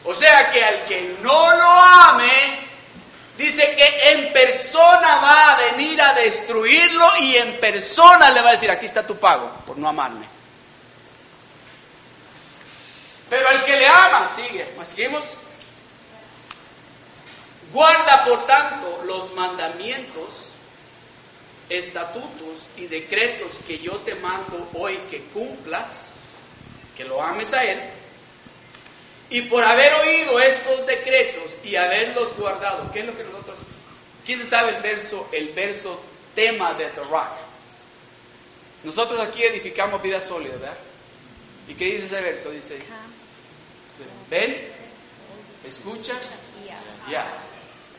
O 0.04 0.16
sea 0.16 0.50
que 0.52 0.64
al 0.64 0.84
que 0.86 1.18
no 1.22 1.56
lo 1.56 1.70
ame, 1.70 2.60
dice 3.38 3.76
que 3.76 4.12
en 4.12 4.34
persona 4.34 5.18
va 5.18 5.52
a 5.52 5.72
venir 5.72 6.02
a 6.02 6.14
destruirlo 6.14 7.18
y 7.20 7.38
en 7.38 7.60
persona 7.60 8.32
le 8.32 8.42
va 8.42 8.50
a 8.50 8.54
decir, 8.54 8.72
aquí 8.72 8.86
está 8.86 9.06
tu 9.06 9.18
pago 9.18 9.50
por 9.66 9.78
no 9.78 9.88
amarme. 9.88 10.28
Pero 13.30 13.48
al 13.48 13.64
que 13.64 13.78
le 13.78 13.88
ama, 13.88 14.30
sigue, 14.36 14.68
seguimos. 14.84 15.24
Guarda 17.72 18.26
por 18.26 18.46
tanto 18.46 19.04
los 19.06 19.34
mandamientos 19.34 20.51
estatutos 21.72 22.68
y 22.78 22.88
decretos 22.88 23.54
que 23.66 23.80
yo 23.80 23.94
te 24.00 24.16
mando 24.16 24.70
hoy 24.74 25.00
que 25.10 25.22
cumplas, 25.34 26.10
que 26.98 27.06
lo 27.06 27.24
ames 27.24 27.54
a 27.54 27.64
Él, 27.64 27.80
y 29.30 29.44
por 29.44 29.64
haber 29.64 29.94
oído 29.94 30.40
estos 30.42 30.86
decretos 30.86 31.56
y 31.64 31.78
haberlos 31.78 32.36
guardado, 32.36 32.92
¿qué 32.92 33.00
es 33.00 33.06
lo 33.06 33.16
que 33.16 33.24
nosotros, 33.24 33.60
quién 34.26 34.38
se 34.38 34.46
sabe 34.46 34.76
el 34.76 34.82
verso, 34.82 35.30
el 35.32 35.50
verso 35.50 36.02
tema 36.36 36.74
de 36.74 36.88
The 36.88 37.04
Rock? 37.04 37.30
Nosotros 38.84 39.22
aquí 39.22 39.44
edificamos 39.44 40.02
vida 40.02 40.20
sólida, 40.20 40.56
¿verdad? 40.56 40.78
¿Y 41.70 41.76
qué 41.76 41.86
dice 41.86 42.08
ese 42.08 42.20
verso? 42.20 42.52
Dice, 42.52 42.80
ven, 44.30 44.68
escucha 45.66 46.14
y 47.10 47.16
haz. 47.16 47.51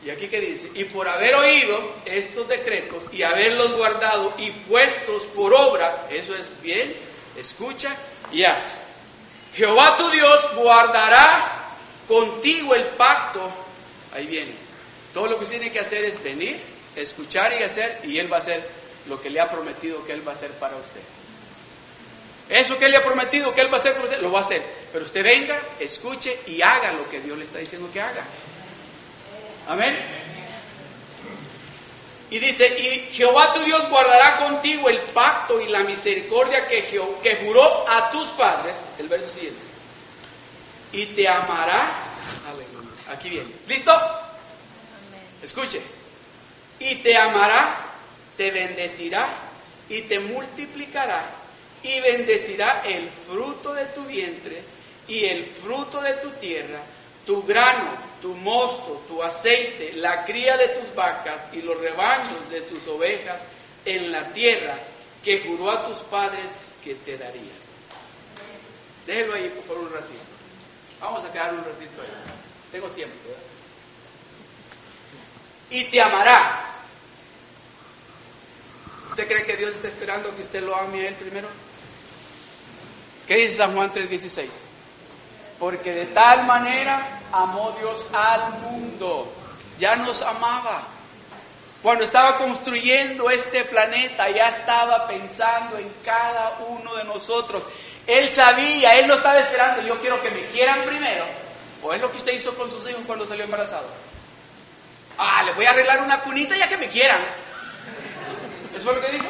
Y 0.05 0.09
aquí 0.09 0.27
que 0.27 0.41
dice, 0.41 0.69
y 0.73 0.83
por 0.85 1.07
haber 1.07 1.33
oído 1.35 1.79
estos 2.05 2.47
decretos 2.47 3.03
y 3.13 3.23
haberlos 3.23 3.73
guardado 3.77 4.33
y 4.37 4.51
puestos 4.51 5.23
por 5.23 5.53
obra, 5.53 6.07
eso 6.09 6.35
es 6.35 6.51
bien, 6.61 6.93
escucha 7.37 7.95
y 8.31 8.43
haz. 8.43 8.79
Jehová 9.55 9.95
tu 9.97 10.09
Dios 10.09 10.55
guardará 10.55 11.69
contigo 12.07 12.75
el 12.75 12.83
pacto. 12.83 13.49
Ahí 14.13 14.27
viene. 14.27 14.51
Todo 15.13 15.27
lo 15.27 15.39
que 15.39 15.45
tiene 15.45 15.71
que 15.71 15.79
hacer 15.79 16.03
es 16.03 16.21
venir, 16.21 16.59
escuchar 16.95 17.53
y 17.59 17.63
hacer, 17.63 18.01
y 18.03 18.17
Él 18.17 18.31
va 18.31 18.37
a 18.37 18.39
hacer 18.39 18.67
lo 19.07 19.21
que 19.21 19.29
le 19.29 19.39
ha 19.39 19.49
prometido 19.49 20.05
que 20.05 20.13
Él 20.13 20.27
va 20.27 20.33
a 20.33 20.35
hacer 20.35 20.51
para 20.51 20.75
usted. 20.75 21.01
Eso 22.49 22.77
que 22.77 22.85
Él 22.85 22.91
le 22.91 22.97
ha 22.97 23.03
prometido 23.05 23.53
que 23.53 23.61
Él 23.61 23.71
va 23.71 23.77
a 23.77 23.79
hacer 23.79 23.93
para 23.93 24.05
usted, 24.05 24.21
lo 24.21 24.31
va 24.31 24.39
a 24.39 24.43
hacer. 24.43 24.61
Pero 24.91 25.05
usted 25.05 25.23
venga, 25.23 25.59
escuche 25.79 26.37
y 26.47 26.61
haga 26.61 26.91
lo 26.93 27.09
que 27.09 27.21
Dios 27.21 27.37
le 27.37 27.45
está 27.45 27.59
diciendo 27.59 27.89
que 27.93 28.01
haga. 28.01 28.25
Amén. 29.67 29.95
Y 32.29 32.39
dice, 32.39 32.67
y 32.67 33.13
Jehová 33.13 33.53
tu 33.53 33.59
Dios 33.63 33.87
guardará 33.89 34.37
contigo 34.37 34.89
el 34.89 34.99
pacto 34.99 35.61
y 35.61 35.67
la 35.67 35.83
misericordia 35.83 36.67
que, 36.67 36.83
que 37.21 37.35
juró 37.45 37.87
a 37.87 38.09
tus 38.09 38.25
padres, 38.29 38.77
el 38.97 39.07
verso 39.07 39.31
siguiente, 39.31 39.61
y 40.93 41.05
te 41.07 41.27
amará. 41.27 41.91
Aleluya. 42.47 42.89
Aquí 43.11 43.29
viene. 43.29 43.51
¿Listo? 43.67 43.91
Escuche. 45.43 45.79
Y 46.79 46.95
te 46.95 47.15
amará, 47.15 47.77
te 48.35 48.49
bendecirá 48.49 49.27
y 49.89 50.01
te 50.01 50.19
multiplicará 50.19 51.23
y 51.83 51.99
bendecirá 51.99 52.81
el 52.85 53.09
fruto 53.09 53.73
de 53.73 53.85
tu 53.87 54.03
vientre 54.05 54.63
y 55.07 55.25
el 55.25 55.43
fruto 55.43 56.01
de 56.01 56.13
tu 56.13 56.29
tierra, 56.31 56.79
tu 57.25 57.43
grano, 57.43 57.91
tu 58.23 58.33
mosto, 58.35 59.03
tu 59.05 59.21
aceite, 59.21 59.91
la 59.95 60.23
cría 60.23 60.55
de 60.55 60.69
tus 60.69 60.95
vacas 60.95 61.45
y 61.51 61.61
los 61.61 61.77
rebaños 61.77 62.49
de 62.49 62.61
tus 62.61 62.87
ovejas 62.87 63.41
en 63.83 64.13
la 64.13 64.29
tierra 64.29 64.75
que 65.21 65.41
juró 65.41 65.69
a 65.69 65.85
tus 65.85 65.97
padres 65.97 66.63
que 66.81 66.95
te 66.95 67.17
daría. 67.17 67.51
Déjelo 69.05 69.33
ahí, 69.33 69.49
por 69.49 69.65
favor, 69.65 69.83
un 69.89 69.93
ratito. 69.93 70.21
Vamos 71.01 71.25
a 71.25 71.33
quedar 71.33 71.53
un 71.53 71.65
ratito 71.65 72.01
ahí. 72.01 72.07
Tengo 72.71 72.87
tiempo. 72.91 73.13
Y 75.69 75.83
te 75.83 76.01
amará. 76.01 76.65
¿Usted 79.09 79.27
cree 79.27 79.45
que 79.45 79.57
Dios 79.57 79.75
está 79.75 79.89
esperando 79.89 80.33
que 80.33 80.43
usted 80.43 80.63
lo 80.63 80.73
ame 80.77 81.01
a 81.01 81.09
Él 81.09 81.15
primero? 81.15 81.49
¿Qué 83.27 83.35
dice 83.35 83.57
San 83.57 83.75
Juan 83.75 83.91
3:16? 83.91 84.49
Porque 85.59 85.91
de 85.91 86.05
tal 86.05 86.45
manera 86.45 87.19
amó 87.33 87.75
Dios 87.79 88.05
al 88.13 88.51
mundo. 88.61 89.31
Ya 89.79 89.95
nos 89.95 90.21
amaba. 90.21 90.87
Cuando 91.81 92.05
estaba 92.05 92.37
construyendo 92.37 93.29
este 93.29 93.65
planeta, 93.65 94.29
ya 94.29 94.47
estaba 94.47 95.05
pensando 95.07 95.77
en 95.77 95.91
cada 96.05 96.59
uno 96.69 96.95
de 96.95 97.03
nosotros. 97.03 97.63
Él 98.07 98.31
sabía, 98.31 98.97
Él 98.99 99.07
no 99.07 99.15
estaba 99.15 99.39
esperando, 99.39 99.81
yo 99.81 99.99
quiero 99.99 100.21
que 100.21 100.31
me 100.31 100.45
quieran 100.45 100.81
primero. 100.83 101.25
¿O 101.81 101.93
es 101.93 101.99
lo 101.99 102.09
que 102.09 102.17
usted 102.17 102.33
hizo 102.33 102.55
con 102.55 102.69
sus 102.69 102.89
hijos 102.89 103.01
cuando 103.05 103.25
salió 103.25 103.43
embarazado? 103.43 103.87
Ah, 105.17 105.43
le 105.43 105.53
voy 105.53 105.65
a 105.65 105.71
arreglar 105.71 106.01
una 106.01 106.21
cunita 106.21 106.55
ya 106.55 106.69
que 106.69 106.77
me 106.77 106.87
quieran. 106.87 107.19
¿Eso 108.73 108.85
fue 108.85 108.95
lo 108.95 109.01
que 109.01 109.11
dijo? 109.11 109.25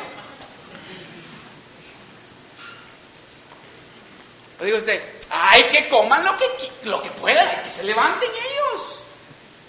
Digo 4.63 4.77
usted, 4.77 5.01
ay, 5.29 5.63
que 5.71 5.89
coman 5.89 6.23
lo 6.23 6.37
que, 6.37 6.45
lo 6.83 7.01
que 7.01 7.09
puedan, 7.11 7.63
que 7.63 7.69
se 7.69 7.83
levanten 7.83 8.29
ellos. 8.29 9.03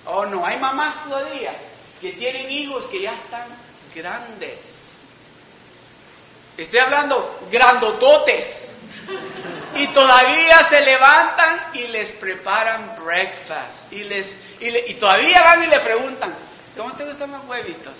Oh, 0.06 0.26
no, 0.26 0.44
hay 0.44 0.58
mamás 0.58 1.02
todavía 1.04 1.54
que 2.00 2.12
tienen 2.12 2.50
hijos 2.50 2.86
que 2.86 3.02
ya 3.02 3.14
están 3.14 3.46
grandes. 3.94 5.02
Estoy 6.56 6.80
hablando 6.80 7.40
grandototes. 7.50 8.70
Y 9.76 9.88
todavía 9.88 10.62
se 10.62 10.80
levantan 10.82 11.70
y 11.72 11.88
les 11.88 12.12
preparan 12.12 12.94
breakfast. 12.96 13.92
Y, 13.92 14.04
les, 14.04 14.36
y, 14.60 14.94
todavía 14.94 15.42
van 15.42 15.64
y 15.64 15.66
le 15.66 15.80
preguntan, 15.80 16.32
¿cómo 16.76 16.92
te 16.92 17.04
gustan 17.04 17.32
los 17.32 17.44
huevitos? 17.46 17.92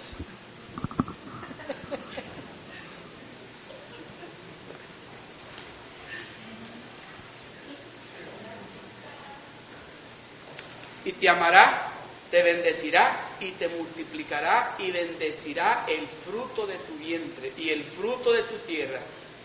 Te 11.21 11.29
amará, 11.29 11.91
te 12.31 12.43
bendecirá 12.43 13.17
y 13.41 13.51
te 13.53 13.69
multiplicará 13.69 14.77
y 14.79 14.91
bendecirá 14.91 15.85
el 15.89 16.07
fruto 16.07 16.67
de 16.67 16.77
tu 16.77 16.95
vientre 16.97 17.53
y 17.57 17.71
el 17.71 17.85
fruto 17.85 18.33
de 18.33 18.43
tu 18.43 18.57
tierra 18.59 19.01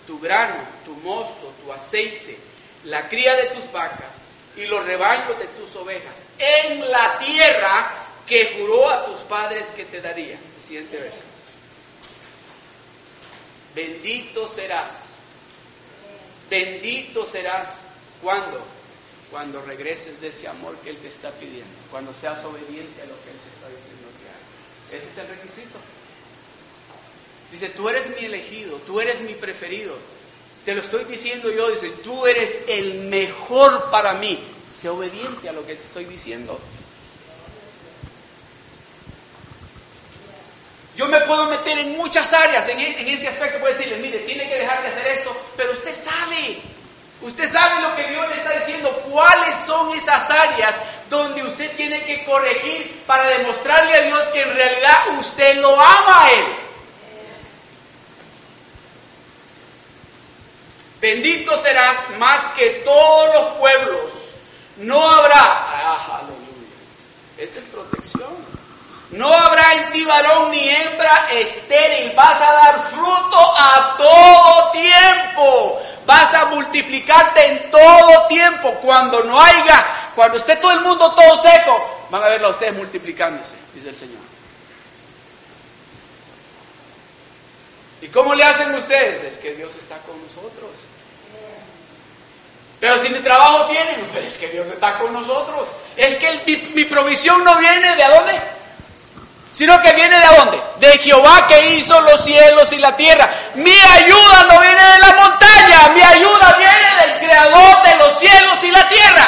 tu 0.10 0.19
grano, 0.19 0.55
tu 0.86 0.95
mosto, 1.08 1.53
tu 1.63 1.71
aceite, 1.71 2.36
la 2.86 3.08
cría 3.08 3.36
de 3.36 3.43
tus 3.49 3.71
vacas 3.71 4.15
y 4.58 4.65
los 4.65 4.84
rebaños 4.84 5.38
de 5.38 5.45
tus 5.49 5.75
ovejas, 5.75 6.23
en 6.39 6.79
la 6.89 7.19
tierra 7.19 7.91
que 8.25 8.58
juró 8.58 8.89
a 8.89 9.05
tus 9.05 9.19
padres 9.19 9.67
que 9.67 9.86
te 9.86 10.01
daría. 10.01 10.36
Siguiente 10.65 10.97
verso. 10.97 11.21
Bendito 13.75 14.47
serás. 14.47 15.13
Bendito 16.49 17.23
serás. 17.27 17.77
¿Cuándo? 18.23 18.65
Cuando 19.32 19.62
regreses 19.62 20.22
de 20.22 20.30
ese 20.30 20.48
amor 20.48 20.76
que 20.78 20.89
Él 20.89 20.98
te 20.98 21.08
está 21.08 21.32
pidiendo. 21.32 21.65
Cuando 21.92 22.13
seas 22.13 22.44
obediente 22.46 23.02
a 23.02 23.06
lo 23.06 23.13
que 23.24 23.30
Él 23.30 23.38
te 23.38 23.50
está 23.50 23.70
diciendo 23.70 24.08
que 24.20 24.28
haga. 24.28 24.98
Ese 24.98 25.12
es 25.12 25.18
el 25.18 25.28
requisito. 25.28 25.80
Dice, 27.52 27.70
tú 27.70 27.89
eres 27.89 28.10
mi 28.18 28.26
elegido, 28.26 28.78
tú 28.86 29.00
eres 29.00 29.22
mi 29.22 29.34
preferido. 29.34 29.96
Te 30.65 30.76
lo 30.76 30.82
estoy 30.82 31.04
diciendo 31.06 31.52
yo, 31.52 31.72
dice, 31.72 31.89
tú 32.04 32.28
eres 32.28 32.60
el 32.68 33.02
mejor 33.02 33.89
para 33.89 34.13
mí. 34.13 34.39
Sé 34.68 34.89
obediente 34.89 35.50
a 35.50 35.54
lo 35.54 35.65
que 35.65 35.76
te 35.76 35.82
estoy 35.82 36.06
diciendo. 36.06 36.60
Yo 41.00 41.08
me 41.08 41.22
puedo 41.22 41.46
meter 41.46 41.80
en 41.80 41.96
muchas 41.96 42.34
áreas, 42.34 42.68
en, 42.68 42.78
e, 42.78 43.13
ese 43.13 43.30
aspecto 43.30 43.58
puedo 43.60 43.74
decirle, 43.74 44.00
mire, 44.00 44.20
tiene 44.20 44.50
que 44.50 44.56
dejar 44.56 44.82
de 44.82 44.89
hacer 44.89 45.08
esto, 45.08 45.34
pero 45.56 45.72
usted 45.72 45.96
sabe, 45.96 46.62
usted 47.21 47.51
sabe 47.51 47.82
lo 47.82 47.95
que 47.95 48.08
Dios 48.08 48.27
le 48.29 48.36
está 48.36 48.51
diciendo, 48.51 48.89
cuáles 49.10 49.58
son 49.58 49.97
esas 49.97 50.29
áreas 50.29 50.75
donde 51.10 51.43
usted 51.43 51.75
tiene 51.75 52.03
que 52.03 52.23
corregir 52.23 53.03
para 53.08 53.25
demostrarle 53.27 53.93
a 53.93 54.01
Dios 54.03 54.25
que 54.27 54.41
en 54.41 54.53
realidad 54.53 54.97
usted 55.19 55.58
lo 55.58 55.73
ama 55.79 56.25
a 56.25 56.32
Él. 56.32 56.45
Bendito 61.01 61.58
serás 61.58 62.10
más 62.17 62.49
que 62.49 62.69
todos 62.86 63.34
los 63.34 63.58
pueblos. 63.58 64.12
No 64.77 65.10
habrá, 65.10 65.39
ah, 65.39 66.19
aleluya. 66.21 66.39
Esta 67.38 67.60
es 67.60 67.65
protección. 67.65 68.29
No 69.12 69.34
habrá 69.34 69.73
en 69.75 69.91
ti 69.91 70.05
varón 70.05 70.51
ni 70.51 70.69
hembra 70.69 71.29
estéril. 71.32 72.13
Vas 72.15 72.39
a 72.41 72.53
dar 72.53 72.79
fruto 72.91 73.53
a 73.58 73.95
todo 73.97 74.71
tiempo. 74.71 75.82
Vas 76.10 76.34
a 76.34 76.45
multiplicarte 76.45 77.45
en 77.45 77.69
todo 77.69 78.26
tiempo. 78.28 78.74
Cuando 78.82 79.24
no 79.26 79.39
haya, 79.39 79.86
cuando 80.15 80.39
esté 80.39 80.56
todo 80.56 80.72
el 80.72 80.82
mundo 80.82 81.13
todo 81.13 81.39
seco, 81.39 82.08
van 82.10 82.24
a 82.24 82.30
verlo 82.30 82.48
a 82.48 82.50
ustedes 82.50 82.74
multiplicándose, 82.74 83.54
dice 83.76 83.89
el 83.89 83.95
Señor. 83.95 84.17
¿Y 88.02 88.08
cómo 88.08 88.34
le 88.34 88.43
hacen 88.43 88.74
ustedes? 88.74 89.22
Es 89.22 89.38
que 89.38 89.54
Dios 89.54 89.76
está 89.76 90.00
con 90.00 90.19
nosotros. 90.19 90.72
Pero 92.80 93.00
si 93.04 93.10
mi 93.10 93.19
trabajo 93.19 93.67
tienen, 93.67 94.04
pero 94.12 94.26
es 94.26 94.36
que 94.39 94.48
Dios 94.48 94.67
está 94.67 94.98
con 94.98 95.13
nosotros. 95.13 95.67
Es 95.95 96.17
que 96.17 96.72
mi, 96.74 96.86
provisión 96.86 97.43
no 97.43 97.56
viene 97.60 97.95
de 97.95 98.04
dónde, 98.04 98.41
sino 99.52 99.82
que 99.82 99.94
viene 99.94 100.20
de 100.20 100.28
dónde? 100.28 100.62
De 100.80 100.98
Jehová 101.00 101.48
que 101.48 101.76
hizo 101.76 102.00
los 102.02 102.24
cielos 102.24 102.72
y 102.74 102.78
la 102.78 102.96
tierra. 102.96 103.30
Mi 103.56 103.74
ayuda 103.74 104.48
no 104.50 104.60
viene 104.60 104.82
de 104.82 105.00
la 105.00 105.14
montaña, 105.14 105.90
mi 105.94 106.02
ayuda 106.02 106.56
viene 106.58 107.06
del 107.06 107.28
creador 107.28 107.84
de 107.84 107.96
los 107.96 108.20
cielos 108.20 108.64
y 108.64 108.72
la 108.72 108.90
tierra. 108.90 109.28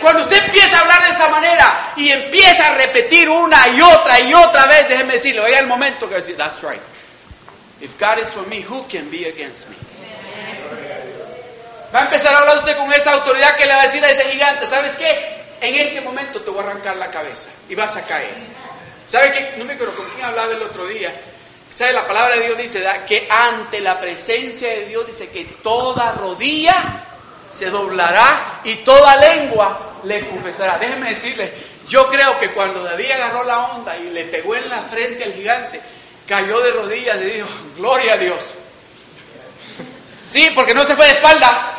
Cuando 0.00 0.22
usted 0.22 0.44
empieza 0.44 0.78
a 0.78 0.80
hablar 0.82 1.04
de 1.04 1.10
esa 1.10 1.28
manera 1.28 1.92
y 1.96 2.10
empieza 2.10 2.68
a 2.68 2.74
repetir 2.74 3.28
una 3.28 3.68
y 3.68 3.80
otra 3.80 4.20
y 4.20 4.32
otra 4.34 4.66
vez, 4.66 4.88
déjeme 4.88 5.14
decirle, 5.14 5.40
vaya 5.40 5.58
el 5.58 5.66
momento 5.66 6.08
que 6.08 6.16
decir, 6.16 6.36
that's 6.36 6.62
right. 6.62 6.82
If 7.80 7.98
God 7.98 8.18
is 8.22 8.28
for 8.28 8.46
me, 8.46 8.64
who 8.66 8.86
can 8.88 9.10
be 9.10 9.26
against 9.26 9.68
me? 9.68 9.76
Va 11.94 12.00
a 12.00 12.04
empezar 12.04 12.34
a 12.34 12.38
hablar 12.38 12.58
usted 12.58 12.76
con 12.76 12.92
esa 12.92 13.12
autoridad 13.12 13.56
que 13.56 13.66
le 13.66 13.74
va 13.74 13.82
a 13.82 13.86
decir 13.86 14.04
a 14.04 14.10
ese 14.10 14.24
gigante, 14.24 14.66
¿sabes 14.66 14.96
qué? 14.96 15.36
En 15.60 15.74
este 15.74 16.00
momento 16.00 16.40
te 16.40 16.50
voy 16.50 16.60
a 16.60 16.68
arrancar 16.68 16.96
la 16.96 17.10
cabeza 17.10 17.48
y 17.68 17.74
vas 17.74 17.96
a 17.96 18.02
caer. 18.02 18.34
¿Sabe 19.06 19.30
qué? 19.30 19.54
No 19.58 19.64
me 19.64 19.74
acuerdo 19.74 19.94
con 19.94 20.06
quién 20.10 20.24
hablaba 20.24 20.52
el 20.52 20.62
otro 20.62 20.86
día. 20.86 21.14
¿Sabe? 21.74 21.92
La 21.92 22.06
palabra 22.06 22.36
de 22.36 22.46
Dios 22.46 22.58
dice 22.58 22.84
que 23.06 23.28
ante 23.30 23.80
la 23.80 24.00
presencia 24.00 24.68
de 24.68 24.86
Dios 24.86 25.06
dice 25.06 25.28
que 25.28 25.44
toda 25.62 26.12
rodilla 26.12 26.74
se 27.52 27.70
doblará 27.70 28.60
y 28.64 28.76
toda 28.76 29.16
lengua 29.16 29.98
le 30.04 30.20
confesará. 30.26 30.78
Déjeme 30.78 31.10
decirle, 31.10 31.52
yo 31.88 32.08
creo 32.08 32.38
que 32.38 32.50
cuando 32.50 32.82
David 32.82 33.10
agarró 33.12 33.44
la 33.44 33.66
onda 33.66 33.96
y 33.96 34.10
le 34.10 34.24
pegó 34.24 34.56
en 34.56 34.68
la 34.68 34.82
frente 34.82 35.24
al 35.24 35.32
gigante, 35.32 35.80
cayó 36.26 36.60
de 36.60 36.72
rodillas 36.72 37.16
y 37.20 37.24
dijo, 37.26 37.48
gloria 37.76 38.14
a 38.14 38.18
Dios. 38.18 38.42
Sí, 40.26 40.50
porque 40.54 40.74
no 40.74 40.84
se 40.84 40.96
fue 40.96 41.06
de 41.06 41.12
espalda. 41.12 41.74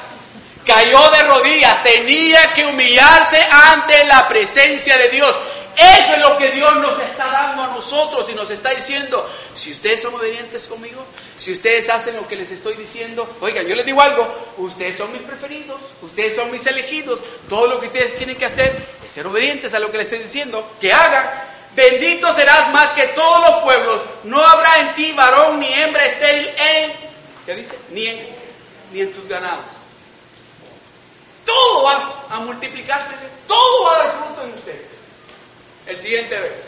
Cayó 0.66 1.10
de 1.10 1.24
rodillas, 1.24 1.84
tenía 1.84 2.54
que 2.54 2.66
humillarse 2.66 3.42
ante 3.52 4.06
la 4.06 4.28
presencia 4.28 4.98
de 4.98 5.10
Dios. 5.10 5.38
Eso 5.78 6.13
es 6.13 6.22
lo 6.22 6.38
que 6.38 6.50
Dios 6.52 6.76
nos 6.78 7.00
está 7.00 7.28
dando 7.28 7.63
a 7.63 7.68
nosotros 7.68 8.28
y 8.30 8.34
nos 8.34 8.50
está 8.50 8.72
diciendo, 8.72 9.30
si 9.54 9.72
ustedes 9.72 10.02
son 10.02 10.16
obedientes 10.16 10.66
conmigo, 10.66 11.06
si 11.38 11.54
ustedes 11.54 11.88
hacen 11.90 12.16
lo 12.16 12.28
que 12.28 12.36
les 12.36 12.50
estoy 12.50 12.74
diciendo, 12.74 13.28
oigan, 13.42 13.66
yo 13.68 13.76
les 13.76 13.86
digo 13.86 14.02
algo, 14.02 14.28
ustedes 14.58 14.98
son 14.98 15.12
mis 15.13 15.22
preferidos, 15.22 15.80
ustedes 16.02 16.36
son 16.36 16.50
mis 16.50 16.66
elegidos, 16.66 17.20
todo 17.48 17.68
lo 17.68 17.80
que 17.80 17.88
ustedes 17.88 18.18
tienen 18.18 18.36
que 18.38 18.46
hacer 18.46 18.76
es 19.06 19.12
ser 19.12 19.28
obedientes 19.28 19.74
a 19.76 19.80
lo 19.80 19.92
que 19.92 20.00
les 20.00 20.12
estoy 20.12 20.24
diciendo, 20.24 20.68
que 20.82 20.92
hagan. 20.92 21.30
Bendito 21.76 22.34
serás 22.34 22.72
más 22.74 22.90
que 22.94 23.04
todos 23.10 23.48
los 23.48 23.63
pueblos, 23.63 24.02
no 24.24 24.42
habrá 24.42 24.80
en 24.80 24.96
ti 24.96 25.12
varón 25.12 25.60
ni 25.60 25.72
hembra 25.72 26.06
estéril 26.06 26.48
en, 26.48 26.92
¿qué 27.46 27.56
dice? 27.56 27.78
Ni 27.92 28.08
en, 28.08 28.28
ni 28.92 29.02
en 29.02 29.13
tus 29.13 29.28
ganados 29.28 29.78
todo 31.48 31.84
va 31.84 32.26
a 32.30 32.40
multiplicarse, 32.42 33.16
todo 33.48 33.86
va 33.86 33.96
a 33.96 34.00
dar 34.00 34.12
fruto 34.12 34.44
en 34.44 34.54
usted. 34.54 34.97
El 35.88 35.97
siguiente 35.97 36.39
verso. 36.39 36.65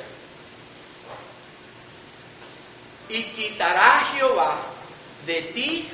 Y 3.09 3.23
quitará 3.23 4.01
Jehová 4.15 4.55
de 5.25 5.41
ti. 5.53 5.89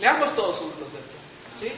Leamos 0.00 0.34
todos 0.34 0.58
juntos 0.58 0.88
esto. 0.88 1.16
¿Sí? 1.60 1.72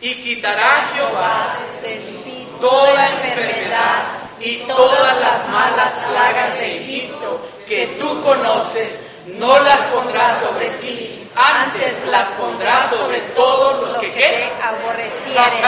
Y 0.00 0.14
quitará 0.22 0.88
Jehová 0.94 1.56
de 1.82 1.98
ti 1.98 2.48
toda 2.60 3.08
enfermedad 3.10 4.02
y 4.38 4.56
todas 4.60 5.20
las 5.20 5.48
malas 5.48 5.92
plagas 6.10 6.54
de 6.54 6.76
Egipto 6.78 7.46
que 7.68 7.86
tú 8.00 8.22
conoces, 8.22 8.98
no 9.38 9.58
las 9.60 9.80
pondrás 9.92 10.40
sobre 10.42 10.70
ti, 10.80 11.28
antes 11.34 12.06
las 12.06 12.28
pondrás 12.28 12.90
sobre 12.90 13.20
todos 13.34 13.86
los 13.86 13.98
que 13.98 14.08
te 14.08 14.50
aborrecieren. 14.62 15.64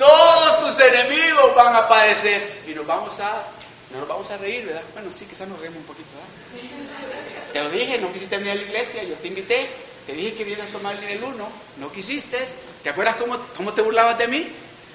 Todos 0.00 0.60
tus 0.60 0.80
enemigos 0.80 1.54
van 1.54 1.76
a 1.76 1.86
padecer 1.86 2.62
y 2.66 2.70
nos 2.70 2.86
vamos 2.86 3.20
a 3.20 3.44
no 3.92 3.98
nos 3.98 4.08
vamos 4.08 4.30
a 4.30 4.38
reír, 4.38 4.64
¿verdad? 4.64 4.80
Bueno, 4.94 5.10
sí, 5.10 5.26
quizás 5.26 5.46
nos 5.46 5.60
reímos 5.60 5.80
un 5.80 5.84
poquito, 5.84 6.08
¿verdad? 6.14 7.52
Te 7.52 7.60
lo 7.60 7.68
dije, 7.68 7.98
no 7.98 8.10
quisiste 8.10 8.38
venir 8.38 8.52
a 8.52 8.54
la 8.54 8.62
iglesia, 8.62 9.04
yo 9.04 9.14
te 9.16 9.28
invité, 9.28 9.68
te 10.06 10.12
dije 10.12 10.34
que 10.34 10.44
vienes 10.44 10.70
a 10.70 10.72
tomar 10.72 10.94
el 10.94 11.00
nivel 11.02 11.24
1, 11.24 11.48
no 11.76 11.92
quisiste. 11.92 12.38
¿Te 12.82 12.88
acuerdas 12.88 13.16
cómo, 13.16 13.36
cómo 13.54 13.74
te 13.74 13.82
burlabas 13.82 14.16
de 14.16 14.28
mí? 14.28 14.50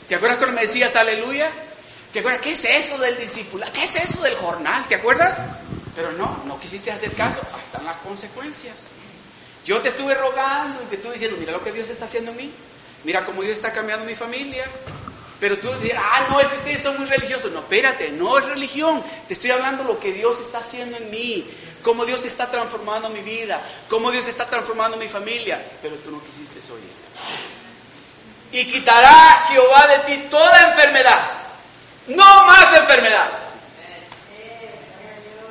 ¿Te 0.10 0.16
acuerdas 0.16 0.40
cuando 0.40 0.56
me 0.56 0.62
decías 0.64 0.96
aleluya? 0.96 1.52
¿Te 2.12 2.20
acuerdas 2.20 2.42
qué 2.42 2.54
es 2.54 2.66
eso 2.66 2.98
del 2.98 3.16
discípulo? 3.16 3.64
¿Qué 3.74 3.84
es 3.84 3.96
eso 3.98 4.24
del 4.24 4.36
jornal? 4.36 4.88
¿Te 4.88 4.96
acuerdas? 4.96 5.44
Pero 5.96 6.14
no, 6.14 6.42
no 6.46 6.60
quisiste 6.60 6.90
hacer 6.92 7.12
caso, 7.12 7.42
ahí 7.54 7.62
están 7.64 7.86
las 7.86 7.98
consecuencias. 7.98 8.88
Yo 9.66 9.82
te 9.82 9.90
estuve 9.90 10.16
rogando 10.16 10.82
y 10.82 10.86
te 10.88 10.96
estuve 10.96 11.14
diciendo, 11.14 11.38
mira 11.40 11.52
lo 11.52 11.62
que 11.62 11.72
Dios 11.72 11.90
está 11.90 12.06
haciendo 12.06 12.32
en 12.32 12.38
mí, 12.38 12.52
mira 13.06 13.24
cómo 13.24 13.42
Dios 13.42 13.54
está 13.54 13.72
cambiando 13.72 14.04
mi 14.04 14.16
familia, 14.16 14.66
pero 15.40 15.58
tú 15.58 15.72
dices, 15.76 15.98
ah, 15.98 16.26
no, 16.30 16.40
es 16.40 16.48
que 16.48 16.56
ustedes 16.56 16.84
son 16.84 16.98
muy 16.98 17.08
religiosos. 17.08 17.52
No, 17.52 17.60
espérate, 17.60 18.12
no 18.12 18.38
es 18.38 18.46
religión. 18.46 19.04
Te 19.28 19.34
estoy 19.34 19.52
hablando 19.52 19.84
lo 19.84 20.00
que 20.00 20.12
Dios 20.12 20.40
está 20.40 20.60
haciendo 20.60 20.98
en 20.98 21.10
mí, 21.12 21.50
cómo 21.84 22.06
Dios 22.06 22.26
está 22.26 22.50
transformando 22.50 23.10
mi 23.10 23.20
vida, 23.22 23.62
cómo 23.90 24.12
Dios 24.12 24.28
está 24.28 24.50
transformando 24.50 24.98
mi 24.98 25.08
familia. 25.08 25.64
Pero 25.82 25.96
tú 25.98 26.12
no 26.12 26.22
quisiste 26.24 26.60
oír. 26.72 26.84
Y 28.52 28.72
quitará 28.72 29.46
Jehová 29.50 29.88
de 29.88 30.00
ti 30.00 30.28
toda 30.30 30.70
enfermedad. 30.70 31.32
No 32.08 32.46
más 32.46 32.74
enfermedades. 32.74 33.40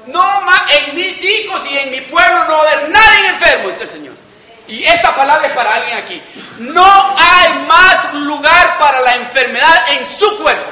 No 0.06 0.40
más, 0.42 0.62
en 0.70 0.94
mis 0.94 1.22
hijos 1.24 1.66
y 1.70 1.78
en 1.78 1.90
mi 1.90 2.00
pueblo 2.02 2.44
no 2.44 2.52
va 2.52 2.58
a 2.58 2.72
haber 2.72 2.90
nadie 2.90 3.28
enfermo, 3.28 3.68
dice 3.68 3.84
el 3.84 3.90
Señor. 3.90 4.13
Y 4.66 4.84
esta 4.84 5.14
palabra 5.14 5.46
es 5.46 5.52
para 5.52 5.74
alguien 5.74 5.98
aquí. 5.98 6.22
No 6.58 7.16
hay 7.18 7.52
más 7.66 8.14
lugar 8.14 8.78
para 8.78 9.00
la 9.00 9.14
enfermedad 9.16 9.88
en 9.90 10.06
su 10.06 10.38
cuerpo. 10.38 10.70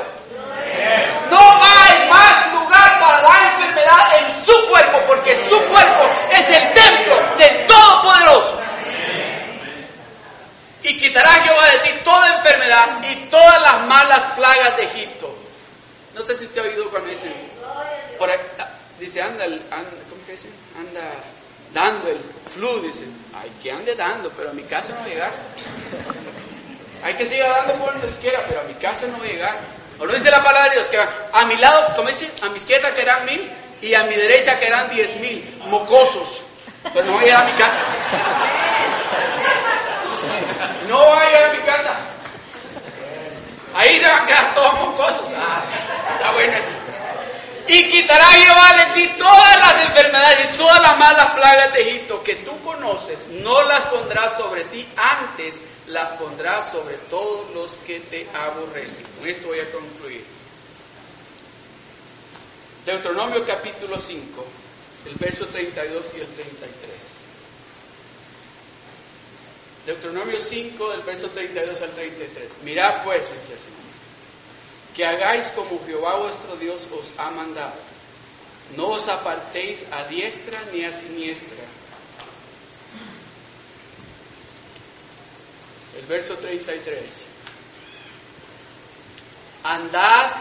No 1.30 1.38
hay 1.38 2.08
más 2.08 2.52
lugar 2.52 3.00
para 3.00 3.22
la 3.22 3.52
enfermedad 3.52 4.18
en 4.18 4.32
su 4.32 4.68
cuerpo, 4.68 5.00
porque 5.06 5.36
su 5.36 5.58
cuerpo 5.64 6.10
es 6.32 6.50
el 6.50 6.72
templo 6.72 7.16
del 7.38 7.66
Todopoderoso. 7.66 8.60
Y 10.82 10.98
quitará 10.98 11.30
Jehová 11.30 11.66
de 11.66 11.78
ti 11.78 11.90
toda 12.02 12.36
enfermedad 12.36 13.02
y 13.02 13.14
todas 13.26 13.62
las 13.62 13.80
malas 13.86 14.22
plagas 14.34 14.76
de 14.76 14.84
Egipto. 14.84 15.38
No 16.14 16.22
sé 16.22 16.34
si 16.34 16.44
usted 16.44 16.60
ha 16.60 16.64
oído 16.64 16.90
cuando 16.90 17.10
dice, 17.10 17.32
dice, 18.98 19.22
anda, 19.22 19.44
anda, 19.44 19.90
¿cómo 20.08 20.24
que 20.26 20.32
dice? 20.32 20.48
Anda 20.78 21.00
dando 21.72 22.08
el 22.08 22.18
flu, 22.52 22.80
dice, 22.82 23.04
ay, 23.34 23.50
que 23.62 23.72
ande 23.72 23.94
dando, 23.94 24.30
pero 24.30 24.50
a 24.50 24.52
mi 24.52 24.62
casa 24.62 24.92
no 24.92 25.00
va 25.00 25.04
a 25.04 25.08
llegar. 25.08 25.30
Hay 27.04 27.14
que 27.14 27.26
seguir 27.26 27.44
dando 27.44 27.74
por 27.74 27.92
donde 27.92 28.16
quiera, 28.18 28.44
pero 28.46 28.60
a 28.60 28.64
mi 28.64 28.74
casa 28.74 29.06
no 29.06 29.18
va 29.18 29.24
a 29.24 29.28
llegar. 29.28 29.56
O 29.98 30.06
no 30.06 30.12
dice 30.12 30.30
la 30.30 30.42
palabra 30.42 30.70
de 30.70 30.76
Dios 30.76 30.88
que 30.88 30.98
a 30.98 31.44
mi 31.46 31.56
lado, 31.56 31.94
como 31.96 32.08
dice, 32.08 32.30
a 32.42 32.48
mi 32.48 32.56
izquierda 32.56 32.94
que 32.94 33.02
eran 33.02 33.24
mil 33.24 33.50
y 33.80 33.94
a 33.94 34.04
mi 34.04 34.14
derecha 34.14 34.58
que 34.58 34.66
eran 34.66 34.88
diez 34.90 35.16
mil, 35.16 35.58
mocosos, 35.66 36.42
pero 36.92 37.04
no 37.06 37.14
va 37.14 37.20
a 37.20 37.24
llegar 37.24 37.42
a 37.42 37.46
mi 37.46 37.52
casa. 37.52 37.78
No 40.88 40.98
va 40.98 41.20
a 41.20 41.26
llegar 41.26 41.50
a 41.50 41.52
mi 41.52 41.60
casa. 41.60 41.96
Ahí 43.74 43.98
se 43.98 44.06
van 44.06 44.22
a 44.22 44.26
quedar 44.26 44.54
todos 44.54 44.74
mocosos. 44.74 45.28
Ah, 45.36 45.62
está 46.14 46.32
bueno 46.32 46.52
eso. 46.52 46.81
Y 47.68 47.88
quitará 47.88 48.24
Jehová 48.26 48.76
de 48.76 48.94
ti 48.94 49.12
todas 49.16 49.58
las 49.58 49.86
enfermedades 49.86 50.50
y 50.52 50.56
todas 50.56 50.82
las 50.82 50.98
malas 50.98 51.30
plagas 51.30 51.72
de 51.72 51.80
Egipto 51.80 52.22
que 52.22 52.36
tú 52.36 52.60
conoces, 52.62 53.28
no 53.28 53.62
las 53.62 53.84
pondrás 53.84 54.36
sobre 54.36 54.64
ti, 54.64 54.86
antes 54.96 55.60
las 55.86 56.12
pondrás 56.12 56.70
sobre 56.70 56.96
todos 57.08 57.50
los 57.54 57.76
que 57.78 58.00
te 58.00 58.26
aborrecen. 58.34 59.04
Con 59.18 59.28
esto 59.28 59.48
voy 59.48 59.60
a 59.60 59.70
concluir. 59.70 60.24
Deuteronomio 62.84 63.46
capítulo 63.46 63.98
5, 63.98 64.44
el 65.06 65.14
verso 65.14 65.46
32 65.46 66.14
y 66.16 66.20
el 66.20 66.26
33. 66.26 67.12
Deuteronomio 69.86 70.38
5, 70.38 70.90
del 70.90 71.00
verso 71.02 71.28
32 71.30 71.80
al 71.80 71.90
33. 71.90 72.50
Mirad 72.64 73.04
pues, 73.04 73.20
dice 73.20 73.52
el 73.52 73.58
Señor 73.58 73.81
que 74.94 75.04
hagáis 75.04 75.46
como 75.54 75.80
Jehová 75.86 76.16
vuestro 76.16 76.56
Dios 76.56 76.86
os 76.92 77.12
ha 77.18 77.30
mandado. 77.30 77.80
No 78.76 78.88
os 78.88 79.08
apartéis 79.08 79.86
a 79.90 80.04
diestra 80.04 80.58
ni 80.72 80.84
a 80.84 80.92
siniestra. 80.92 81.64
El 85.98 86.06
verso 86.06 86.34
33. 86.36 87.26
Andad, 89.64 90.32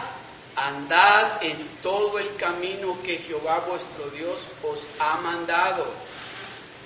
andad 0.56 1.42
en 1.42 1.56
todo 1.82 2.18
el 2.18 2.34
camino 2.36 2.98
que 3.02 3.18
Jehová 3.18 3.60
vuestro 3.68 4.08
Dios 4.10 4.48
os 4.62 4.86
ha 4.98 5.16
mandado, 5.18 5.86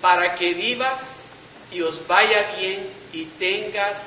para 0.01 0.35
que 0.35 0.53
vivas 0.53 1.25
y 1.73 1.81
os 1.83 2.07
vaya 2.07 2.55
bien 2.59 2.89
y 3.13 3.25
tengas 3.25 4.07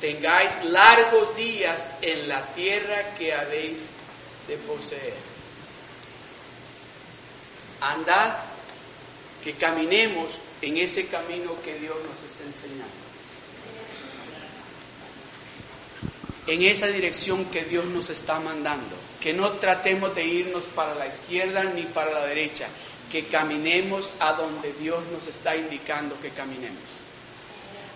tengáis 0.00 0.52
largos 0.64 1.34
días 1.36 1.86
en 2.02 2.28
la 2.28 2.46
tierra 2.54 3.14
que 3.16 3.32
habéis 3.32 3.88
de 4.46 4.56
poseer. 4.58 5.14
Andad, 7.80 8.36
que 9.42 9.54
caminemos 9.54 10.40
en 10.62 10.76
ese 10.78 11.06
camino 11.06 11.52
que 11.64 11.78
Dios 11.78 11.96
nos 11.96 12.30
está 12.30 12.44
enseñando. 12.44 13.08
En 16.46 16.62
esa 16.62 16.86
dirección 16.86 17.44
que 17.46 17.64
Dios 17.64 17.84
nos 17.86 18.10
está 18.10 18.40
mandando. 18.40 18.96
Que 19.20 19.34
no 19.34 19.52
tratemos 19.52 20.14
de 20.14 20.24
irnos 20.24 20.64
para 20.64 20.94
la 20.94 21.06
izquierda 21.06 21.64
ni 21.64 21.82
para 21.82 22.10
la 22.10 22.24
derecha. 22.26 22.66
Que 23.12 23.26
caminemos 23.26 24.10
a 24.18 24.32
donde 24.32 24.72
Dios 24.74 25.02
nos 25.12 25.26
está 25.26 25.56
indicando 25.56 26.18
que 26.20 26.30
caminemos. 26.30 27.07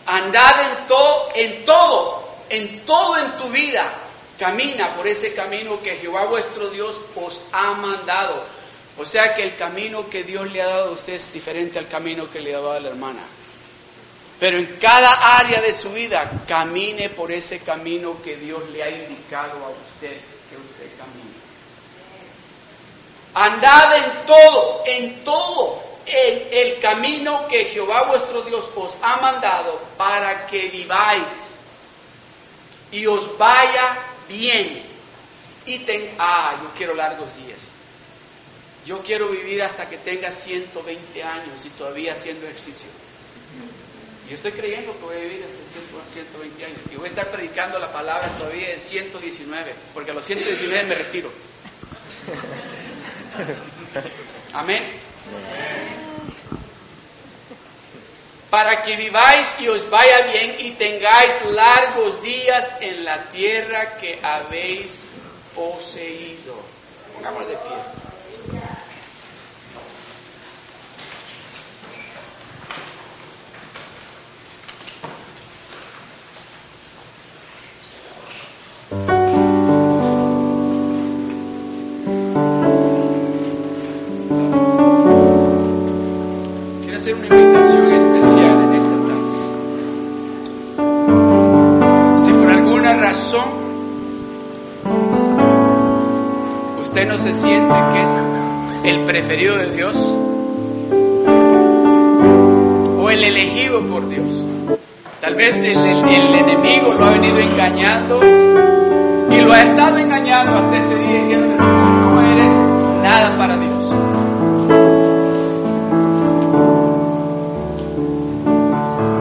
Andad 0.06 0.66
en 0.66 0.86
todo, 0.88 1.28
en 1.34 1.64
todo, 1.64 2.28
en 2.48 2.80
todo 2.80 3.18
en 3.18 3.32
tu 3.38 3.48
vida. 3.50 3.92
Camina 4.38 4.96
por 4.96 5.06
ese 5.06 5.34
camino 5.34 5.80
que 5.80 5.96
Jehová 5.96 6.24
vuestro 6.24 6.70
Dios 6.70 7.00
os 7.14 7.42
ha 7.52 7.72
mandado. 7.74 8.44
O 8.98 9.04
sea 9.04 9.34
que 9.34 9.44
el 9.44 9.56
camino 9.56 10.08
que 10.10 10.24
Dios 10.24 10.50
le 10.50 10.60
ha 10.60 10.66
dado 10.66 10.88
a 10.88 10.92
usted 10.92 11.14
es 11.14 11.32
diferente 11.32 11.78
al 11.78 11.88
camino 11.88 12.30
que 12.30 12.40
le 12.40 12.54
ha 12.54 12.58
dado 12.58 12.72
a 12.72 12.80
la 12.80 12.88
hermana. 12.88 13.22
Pero 14.40 14.58
en 14.58 14.76
cada 14.80 15.38
área 15.38 15.60
de 15.60 15.72
su 15.72 15.90
vida, 15.92 16.28
camine 16.48 17.08
por 17.08 17.30
ese 17.30 17.60
camino 17.60 18.20
que 18.22 18.36
Dios 18.36 18.60
le 18.70 18.82
ha 18.82 18.90
indicado 18.90 19.64
a 19.64 19.68
usted 19.68 20.16
que 20.50 20.56
usted 20.56 20.98
camine. 20.98 21.32
Andad 23.34 23.96
en 23.98 24.26
todo, 24.26 24.82
en 24.84 25.24
todo 25.24 25.91
el, 26.06 26.48
el 26.50 26.80
camino 26.80 27.46
que 27.48 27.66
Jehová 27.66 28.04
vuestro 28.04 28.42
Dios 28.42 28.70
os 28.74 28.96
ha 29.02 29.16
mandado 29.16 29.80
para 29.96 30.46
que 30.46 30.68
viváis 30.68 31.54
y 32.90 33.06
os 33.06 33.36
vaya 33.38 33.98
bien. 34.28 34.82
Y 35.64 35.78
ten, 35.80 36.10
ah, 36.18 36.54
yo 36.62 36.70
quiero 36.76 36.94
largos 36.94 37.36
días. 37.36 37.68
Yo 38.84 39.00
quiero 39.02 39.28
vivir 39.28 39.62
hasta 39.62 39.88
que 39.88 39.96
tenga 39.98 40.32
120 40.32 41.22
años 41.22 41.64
y 41.64 41.68
todavía 41.70 42.12
haciendo 42.12 42.46
ejercicio. 42.46 42.88
Yo 44.28 44.34
estoy 44.34 44.52
creyendo 44.52 44.92
que 44.98 45.04
voy 45.04 45.16
a 45.16 45.20
vivir 45.20 45.44
hasta 45.44 46.12
120 46.12 46.64
años. 46.64 46.78
Y 46.92 46.96
voy 46.96 47.04
a 47.06 47.08
estar 47.08 47.30
predicando 47.30 47.78
la 47.78 47.92
palabra 47.92 48.28
todavía 48.36 48.68
de 48.70 48.78
119, 48.78 49.74
porque 49.94 50.10
a 50.10 50.14
los 50.14 50.24
119 50.24 50.84
me 50.84 50.94
retiro. 50.96 51.30
Amén 54.52 55.11
para 58.52 58.82
que 58.82 58.96
viváis 58.96 59.56
y 59.60 59.68
os 59.68 59.88
vaya 59.88 60.20
bien 60.30 60.56
y 60.58 60.72
tengáis 60.72 61.32
largos 61.52 62.20
días 62.20 62.68
en 62.80 63.02
la 63.02 63.16
tierra 63.30 63.96
que 63.96 64.20
habéis 64.22 65.00
poseído. 65.54 66.54
De 67.22 67.54
pie. 67.54 68.01
Se 97.22 97.34
siente 97.34 97.74
que 97.92 98.02
es 98.02 98.10
el 98.92 99.04
preferido 99.04 99.56
de 99.56 99.70
Dios 99.70 99.96
o 103.00 103.10
el 103.10 103.22
elegido 103.22 103.80
por 103.82 104.08
Dios. 104.08 104.44
Tal 105.20 105.36
vez 105.36 105.62
el, 105.62 105.78
enemigo 105.78 106.94
lo 106.94 107.04
ha 107.04 107.10
venido 107.10 107.38
engañando 107.38 108.20
y 109.30 109.40
lo 109.40 109.52
ha 109.52 109.62
estado 109.62 109.98
engañando 109.98 110.58
hasta 110.58 110.76
este 110.76 110.96
día 110.96 111.20
diciendo, 111.20 111.54
tú 111.58 111.62
no 111.62 112.20
eres 112.32 112.52
nada 113.04 113.38
para 113.38 113.56
Dios. 113.56 113.84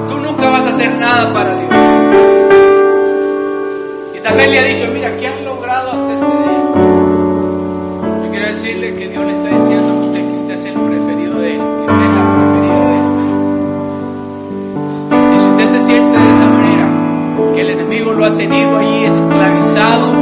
Tú 0.10 0.18
nunca 0.22 0.49
vas 0.49 0.66
a 0.66 0.70
hacer 0.70 0.91
nada 0.97 1.32
para 1.32 1.56
Dios. 1.56 1.70
Y 4.18 4.20
tal 4.22 4.36
vez 4.38 4.49
le 4.49 4.58
ha 4.58 4.64
dicho, 4.64 4.91
que 9.02 9.10
Dios 9.10 9.26
le 9.26 9.32
está 9.32 9.49
diciendo 9.49 9.93
a 9.93 9.95
usted 10.06 10.30
que 10.30 10.36
usted 10.36 10.54
es 10.54 10.66
el 10.66 10.76
preferido 10.76 11.39
de 11.39 11.56
Él, 11.56 11.60
que 11.60 11.91
usted 11.91 12.06
es 12.06 12.14
la 12.14 12.36
preferida 12.36 12.78
de 12.86 12.93
Él. 12.99 13.06
Y 15.34 15.39
si 15.39 15.47
usted 15.47 15.68
se 15.70 15.80
siente 15.88 16.18
de 16.20 16.32
esa 16.32 16.45
manera, 16.45 16.88
que 17.56 17.62
el 17.62 17.70
enemigo 17.72 18.14
lo 18.14 18.26
ha 18.26 18.38
tenido 18.38 18.78
ahí 18.78 19.06
esclavizado, 19.06 20.20